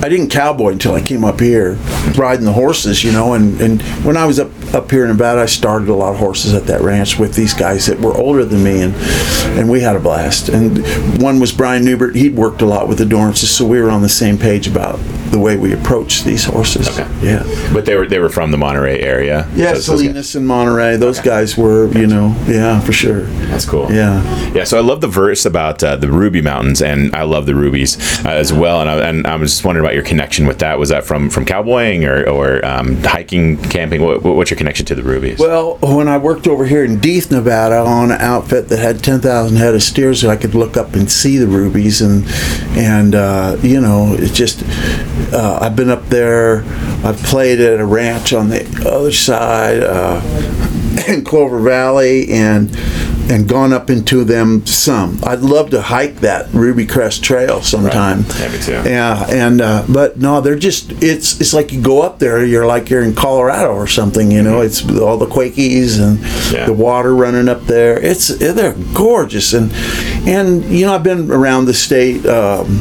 I 0.00 0.08
didn't 0.08 0.28
cowboy 0.28 0.72
until 0.72 0.94
I 0.94 1.02
came 1.02 1.24
up 1.24 1.40
here, 1.40 1.74
riding 2.16 2.44
the 2.44 2.52
horses, 2.52 3.02
you 3.02 3.10
know. 3.10 3.34
And, 3.34 3.60
and 3.60 3.82
when 4.04 4.16
I 4.16 4.26
was 4.26 4.38
up 4.38 4.50
up 4.72 4.90
here 4.90 5.02
in 5.02 5.08
Nevada, 5.08 5.40
I 5.40 5.46
started 5.46 5.88
a 5.88 5.94
lot 5.94 6.12
of 6.12 6.18
horses 6.18 6.54
at 6.54 6.66
that 6.66 6.82
ranch 6.82 7.18
with 7.18 7.34
these 7.34 7.54
guys 7.54 7.86
that 7.86 7.98
were 7.98 8.16
older 8.16 8.44
than 8.44 8.62
me, 8.62 8.82
and 8.82 8.94
and 9.58 9.68
we 9.68 9.80
had 9.80 9.96
a 9.96 10.00
blast. 10.00 10.50
And 10.50 10.78
one 11.20 11.40
was 11.40 11.52
Bryan 11.52 11.84
Neubert. 11.84 12.14
He'd 12.14 12.36
worked 12.36 12.62
a 12.62 12.66
lot 12.66 12.86
with 12.86 12.98
the 12.98 13.06
Dorrances, 13.06 13.50
so 13.50 13.66
we 13.66 13.80
were 13.80 13.90
on 13.90 14.02
the 14.02 14.08
same 14.08 14.38
page 14.38 14.68
about 14.68 15.00
the 15.30 15.38
way 15.38 15.56
we 15.56 15.72
approach 15.72 16.24
these 16.24 16.44
horses. 16.44 16.88
Okay. 16.88 17.08
Yeah. 17.22 17.42
But 17.72 17.84
they 17.86 17.96
were 17.96 18.06
they 18.06 18.18
were 18.18 18.28
from 18.28 18.50
the 18.50 18.58
Monterey 18.58 19.00
area. 19.00 19.46
Yeah, 19.54 19.72
Those- 19.72 19.86
those. 19.86 20.00
Salinas 20.00 20.34
and 20.34 20.46
Monterey, 20.46 20.96
those 20.96 21.20
guys 21.20 21.56
were, 21.56 21.88
you 21.98 22.06
know, 22.06 22.34
yeah, 22.46 22.80
for 22.80 22.92
sure. 22.92 23.22
That's 23.50 23.64
cool. 23.64 23.90
Yeah. 23.92 24.22
Yeah, 24.52 24.64
so 24.64 24.78
I 24.78 24.80
love 24.80 25.00
the 25.00 25.08
verse 25.08 25.44
about 25.46 25.82
uh, 25.82 25.96
the 25.96 26.08
Ruby 26.10 26.40
Mountains, 26.42 26.80
and 26.82 27.14
I 27.14 27.22
love 27.22 27.46
the 27.46 27.54
rubies 27.54 27.96
uh, 28.24 28.30
as 28.30 28.52
well. 28.52 28.80
And 28.80 28.88
I, 28.90 29.08
and 29.08 29.26
I 29.26 29.36
was 29.36 29.52
just 29.52 29.64
wondering 29.64 29.84
about 29.84 29.94
your 29.94 30.04
connection 30.04 30.46
with 30.46 30.58
that. 30.60 30.78
Was 30.78 30.88
that 30.90 31.04
from 31.04 31.30
from 31.30 31.44
cowboying 31.44 32.04
or, 32.04 32.28
or 32.28 32.64
um, 32.64 32.96
hiking, 33.02 33.56
camping? 33.70 34.02
What, 34.02 34.22
what's 34.22 34.50
your 34.50 34.58
connection 34.58 34.86
to 34.86 34.94
the 34.94 35.02
rubies? 35.02 35.38
Well, 35.38 35.76
when 35.82 36.08
I 36.08 36.18
worked 36.18 36.46
over 36.46 36.64
here 36.66 36.84
in 36.84 36.96
Deeth, 36.98 37.30
Nevada, 37.30 37.76
on 37.80 38.10
an 38.10 38.20
outfit 38.20 38.68
that 38.68 38.78
had 38.78 39.02
10,000 39.02 39.56
head 39.56 39.74
of 39.74 39.82
steers, 39.82 40.24
I 40.24 40.36
could 40.36 40.54
look 40.54 40.76
up 40.76 40.94
and 40.94 41.10
see 41.10 41.36
the 41.38 41.46
rubies, 41.46 42.00
and 42.00 42.24
and 42.76 43.14
uh, 43.14 43.56
you 43.62 43.80
know, 43.80 44.14
it 44.18 44.32
just 44.32 44.62
uh, 45.32 45.58
I've 45.60 45.76
been 45.76 45.90
up 45.90 46.06
there. 46.06 46.62
I've 47.04 47.18
played 47.24 47.60
at 47.60 47.80
a 47.80 47.86
ranch 47.86 48.32
on 48.32 48.48
the 48.48 48.64
other 48.88 49.12
side 49.12 49.82
uh, 49.82 50.20
in 51.08 51.24
Clover 51.24 51.60
Valley, 51.60 52.28
and 52.30 52.70
and 53.30 53.46
gone 53.46 53.74
up 53.74 53.90
into 53.90 54.24
them 54.24 54.64
some. 54.64 55.18
I'd 55.22 55.40
love 55.40 55.68
to 55.70 55.82
hike 55.82 56.20
that 56.20 56.50
Ruby 56.54 56.86
Crest 56.86 57.22
Trail 57.22 57.60
sometime. 57.60 58.24
Yeah, 58.38 58.48
me 58.50 58.58
too. 58.58 58.72
Yeah, 58.72 59.26
and 59.28 59.60
uh, 59.60 59.84
but 59.88 60.16
no, 60.18 60.40
they're 60.40 60.56
just 60.58 60.92
it's 61.02 61.38
it's 61.40 61.52
like 61.52 61.70
you 61.72 61.82
go 61.82 62.00
up 62.02 62.18
there, 62.18 62.44
you're 62.44 62.66
like 62.66 62.88
you're 62.88 63.02
in 63.02 63.14
Colorado 63.14 63.74
or 63.74 63.86
something. 63.86 64.30
You 64.30 64.42
know, 64.42 64.62
it's 64.62 64.82
all 64.98 65.18
the 65.18 65.26
Quakies 65.26 66.00
and 66.00 66.18
Yeah. 66.52 66.64
the 66.66 66.72
water 66.72 67.14
running 67.14 67.48
up 67.48 67.62
there. 67.64 68.00
It's 68.02 68.28
they're 68.28 68.74
gorgeous, 68.94 69.52
and 69.52 69.70
and 70.26 70.64
you 70.64 70.86
know 70.86 70.94
I've 70.94 71.02
been 71.04 71.30
around 71.30 71.66
the 71.66 71.74
state. 71.74 72.24
Um, 72.26 72.80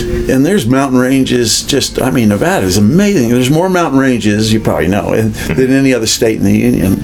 and 0.00 0.44
there's 0.44 0.66
mountain 0.66 0.98
ranges. 0.98 1.62
Just, 1.62 2.00
I 2.00 2.10
mean, 2.10 2.28
Nevada 2.28 2.66
is 2.66 2.76
amazing. 2.76 3.30
There's 3.30 3.50
more 3.50 3.68
mountain 3.68 3.98
ranges, 3.98 4.52
you 4.52 4.60
probably 4.60 4.88
know, 4.88 5.12
and, 5.12 5.36
hmm. 5.36 5.54
than 5.54 5.70
any 5.70 5.94
other 5.94 6.06
state 6.06 6.38
in 6.38 6.44
the 6.44 6.56
union. 6.56 6.94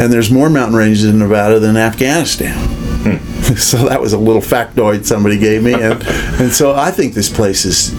And 0.00 0.12
there's 0.12 0.30
more 0.30 0.50
mountain 0.50 0.76
ranges 0.76 1.04
in 1.04 1.18
Nevada 1.18 1.58
than 1.58 1.76
Afghanistan. 1.76 2.56
Hmm. 3.04 3.34
so 3.56 3.88
that 3.88 4.00
was 4.00 4.12
a 4.12 4.18
little 4.18 4.42
factoid 4.42 5.04
somebody 5.04 5.38
gave 5.38 5.62
me, 5.62 5.74
and, 5.74 6.02
and 6.40 6.52
so 6.52 6.74
I 6.74 6.90
think 6.90 7.14
this 7.14 7.30
place 7.30 7.64
is 7.64 7.92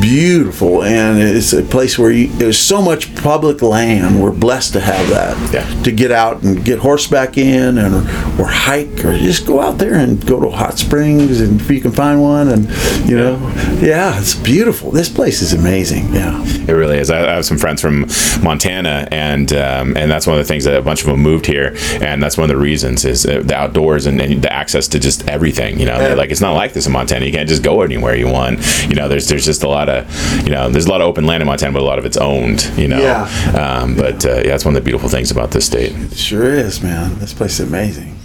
beautiful, 0.00 0.82
and 0.82 1.18
it's 1.18 1.52
a 1.52 1.62
place 1.62 1.98
where 1.98 2.10
you, 2.10 2.28
there's 2.28 2.58
so 2.58 2.82
much 2.82 3.14
public 3.16 3.62
land. 3.62 4.22
We're 4.22 4.32
blessed 4.32 4.72
to 4.74 4.80
have 4.80 5.08
that. 5.10 5.52
Yeah. 5.52 5.82
To 5.82 5.92
get 5.92 6.12
out 6.12 6.42
and 6.42 6.64
get 6.64 6.78
horseback 6.78 7.38
in, 7.38 7.78
and 7.78 7.94
or, 7.94 8.42
or 8.42 8.46
hike, 8.46 9.04
or 9.04 9.16
just 9.16 9.46
go 9.46 9.60
out 9.60 9.78
there 9.78 9.94
and 9.94 10.24
go 10.26 10.40
to 10.40 10.50
hot 10.50 10.78
springs, 10.78 11.40
and 11.40 11.60
if 11.60 11.70
you 11.70 11.80
can 11.80 11.92
find 11.92 12.20
one, 12.20 12.48
and 12.48 12.64
you 13.08 13.16
know, 13.16 13.36
yeah, 13.80 14.18
it's 14.18 14.34
beautiful. 14.34 14.90
This 14.90 15.08
place 15.08 15.42
is 15.42 15.52
amazing. 15.52 16.12
Yeah. 16.14 16.42
It 16.44 16.72
really 16.72 16.98
is. 16.98 17.10
I, 17.10 17.20
I 17.20 17.34
have 17.36 17.44
some 17.44 17.58
friends 17.58 17.80
from 17.80 18.06
Montana, 18.42 19.08
and 19.10 19.52
um, 19.52 19.96
and 19.96 20.10
that's 20.10 20.26
one 20.26 20.38
of 20.38 20.44
the 20.44 20.48
things 20.48 20.64
that 20.64 20.76
a 20.76 20.82
bunch 20.82 21.02
of 21.02 21.08
them 21.08 21.20
moved 21.20 21.46
here, 21.46 21.76
and 22.00 22.22
that's 22.22 22.36
one 22.36 22.44
of 22.50 22.56
the 22.56 22.60
reasons 22.62 23.04
is 23.04 23.24
uh, 23.26 23.42
the 23.44 23.54
outdoors 23.54 24.06
and, 24.06 24.20
and 24.20 24.42
the 24.42 24.52
access 24.52 24.88
to 24.88 24.98
just 24.98 25.28
everything. 25.28 25.78
You 25.78 25.86
know, 25.86 25.98
They're 25.98 26.16
like 26.16 26.30
it's 26.30 26.40
not 26.40 26.54
like 26.54 26.72
this 26.72 26.86
in 26.86 26.92
Montana. 26.92 27.24
You 27.24 27.32
can't 27.32 27.48
just 27.48 27.62
go 27.62 27.82
anywhere 27.82 28.16
you 28.16 28.28
want. 28.28 28.60
You 28.88 28.94
know, 28.94 29.08
there's 29.08 29.28
there's 29.28 29.44
just 29.44 29.62
a 29.62 29.68
lot 29.68 29.85
of 29.88 30.42
you 30.44 30.50
know 30.50 30.68
there's 30.68 30.86
a 30.86 30.90
lot 30.90 31.00
of 31.00 31.08
open 31.08 31.26
land 31.26 31.42
in 31.42 31.46
Montana, 31.46 31.72
but 31.72 31.82
a 31.82 31.84
lot 31.84 31.98
of 31.98 32.04
it's 32.04 32.16
owned. 32.16 32.64
You 32.76 32.88
know, 32.88 33.00
Yeah. 33.00 33.24
Um, 33.54 33.96
but 33.96 34.24
uh, 34.24 34.36
yeah, 34.36 34.48
that's 34.48 34.64
one 34.64 34.76
of 34.76 34.82
the 34.82 34.84
beautiful 34.84 35.08
things 35.08 35.30
about 35.30 35.50
this 35.50 35.66
state. 35.66 35.92
It 35.92 36.16
sure 36.16 36.52
is, 36.54 36.82
man. 36.82 37.18
This 37.18 37.32
place 37.32 37.60
is 37.60 37.68
amazing. 37.68 38.16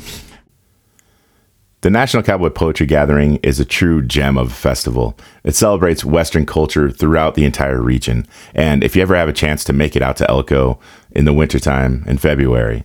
The 1.82 1.90
National 1.90 2.22
Cowboy 2.22 2.52
Poetry 2.52 2.86
Gathering 2.86 3.38
is 3.38 3.60
a 3.60 3.66
true 3.66 4.04
gem 4.04 4.38
of 4.38 4.52
a 4.52 4.54
festival. 4.54 5.18
It 5.44 5.56
celebrates 5.56 6.06
Western 6.06 6.46
culture 6.46 6.92
throughout 6.92 7.34
the 7.34 7.44
entire 7.44 7.82
region. 7.82 8.28
And 8.54 8.84
if 8.84 8.96
you 8.96 9.02
ever 9.02 9.16
have 9.16 9.28
a 9.28 9.34
chance 9.34 9.64
to 9.64 9.74
make 9.74 9.96
it 9.96 10.04
out 10.04 10.16
to 10.18 10.30
Elko 10.30 10.80
in 11.10 11.26
the 11.26 11.34
wintertime 11.34 12.04
in 12.06 12.20
February, 12.20 12.84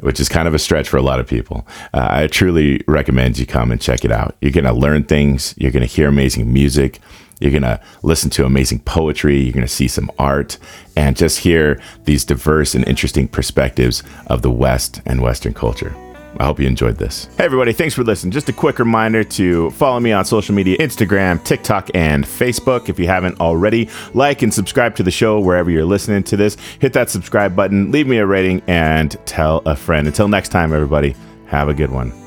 which 0.00 0.18
is 0.18 0.28
kind 0.28 0.48
of 0.48 0.54
a 0.54 0.58
stretch 0.58 0.88
for 0.88 0.96
a 0.96 1.02
lot 1.02 1.20
of 1.20 1.28
people, 1.28 1.68
uh, 1.94 2.08
I 2.10 2.26
truly 2.26 2.82
recommend 2.88 3.38
you 3.38 3.46
come 3.46 3.70
and 3.70 3.80
check 3.80 4.04
it 4.04 4.10
out. 4.10 4.34
You're 4.40 4.50
going 4.50 4.64
to 4.64 4.72
learn 4.72 5.04
things, 5.04 5.54
you're 5.56 5.70
going 5.70 5.86
to 5.86 5.94
hear 5.94 6.08
amazing 6.08 6.52
music, 6.52 6.98
you're 7.42 7.50
going 7.50 7.62
to 7.62 7.80
listen 8.02 8.30
to 8.30 8.44
amazing 8.44 8.80
poetry, 8.80 9.38
you're 9.38 9.52
going 9.52 9.66
to 9.66 9.72
see 9.72 9.88
some 9.88 10.10
art, 10.18 10.58
and 10.96 11.16
just 11.16 11.38
hear 11.38 11.80
these 12.04 12.24
diverse 12.24 12.74
and 12.74 12.86
interesting 12.86 13.28
perspectives 13.28 14.02
of 14.26 14.42
the 14.42 14.50
West 14.50 15.00
and 15.06 15.20
Western 15.20 15.54
culture. 15.54 15.94
I 16.38 16.44
hope 16.44 16.58
you 16.58 16.66
enjoyed 16.66 16.96
this. 16.96 17.26
Hey, 17.36 17.44
everybody, 17.44 17.72
thanks 17.72 17.94
for 17.94 18.04
listening. 18.04 18.32
Just 18.32 18.48
a 18.48 18.52
quick 18.52 18.78
reminder 18.78 19.22
to 19.22 19.70
follow 19.72 20.00
me 20.00 20.12
on 20.12 20.24
social 20.24 20.54
media 20.54 20.78
Instagram, 20.78 21.42
TikTok, 21.44 21.90
and 21.94 22.24
Facebook. 22.24 22.88
If 22.88 22.98
you 22.98 23.06
haven't 23.06 23.38
already, 23.40 23.90
like 24.14 24.42
and 24.42 24.52
subscribe 24.52 24.96
to 24.96 25.02
the 25.02 25.10
show 25.10 25.40
wherever 25.40 25.70
you're 25.70 25.84
listening 25.84 26.22
to 26.24 26.36
this. 26.36 26.56
Hit 26.78 26.94
that 26.94 27.10
subscribe 27.10 27.54
button, 27.54 27.90
leave 27.90 28.06
me 28.06 28.18
a 28.18 28.26
rating, 28.26 28.62
and 28.66 29.16
tell 29.26 29.58
a 29.66 29.76
friend. 29.76 30.06
Until 30.06 30.28
next 30.28 30.48
time, 30.48 30.72
everybody, 30.72 31.14
have 31.46 31.68
a 31.68 31.74
good 31.74 31.90
one. 31.90 32.21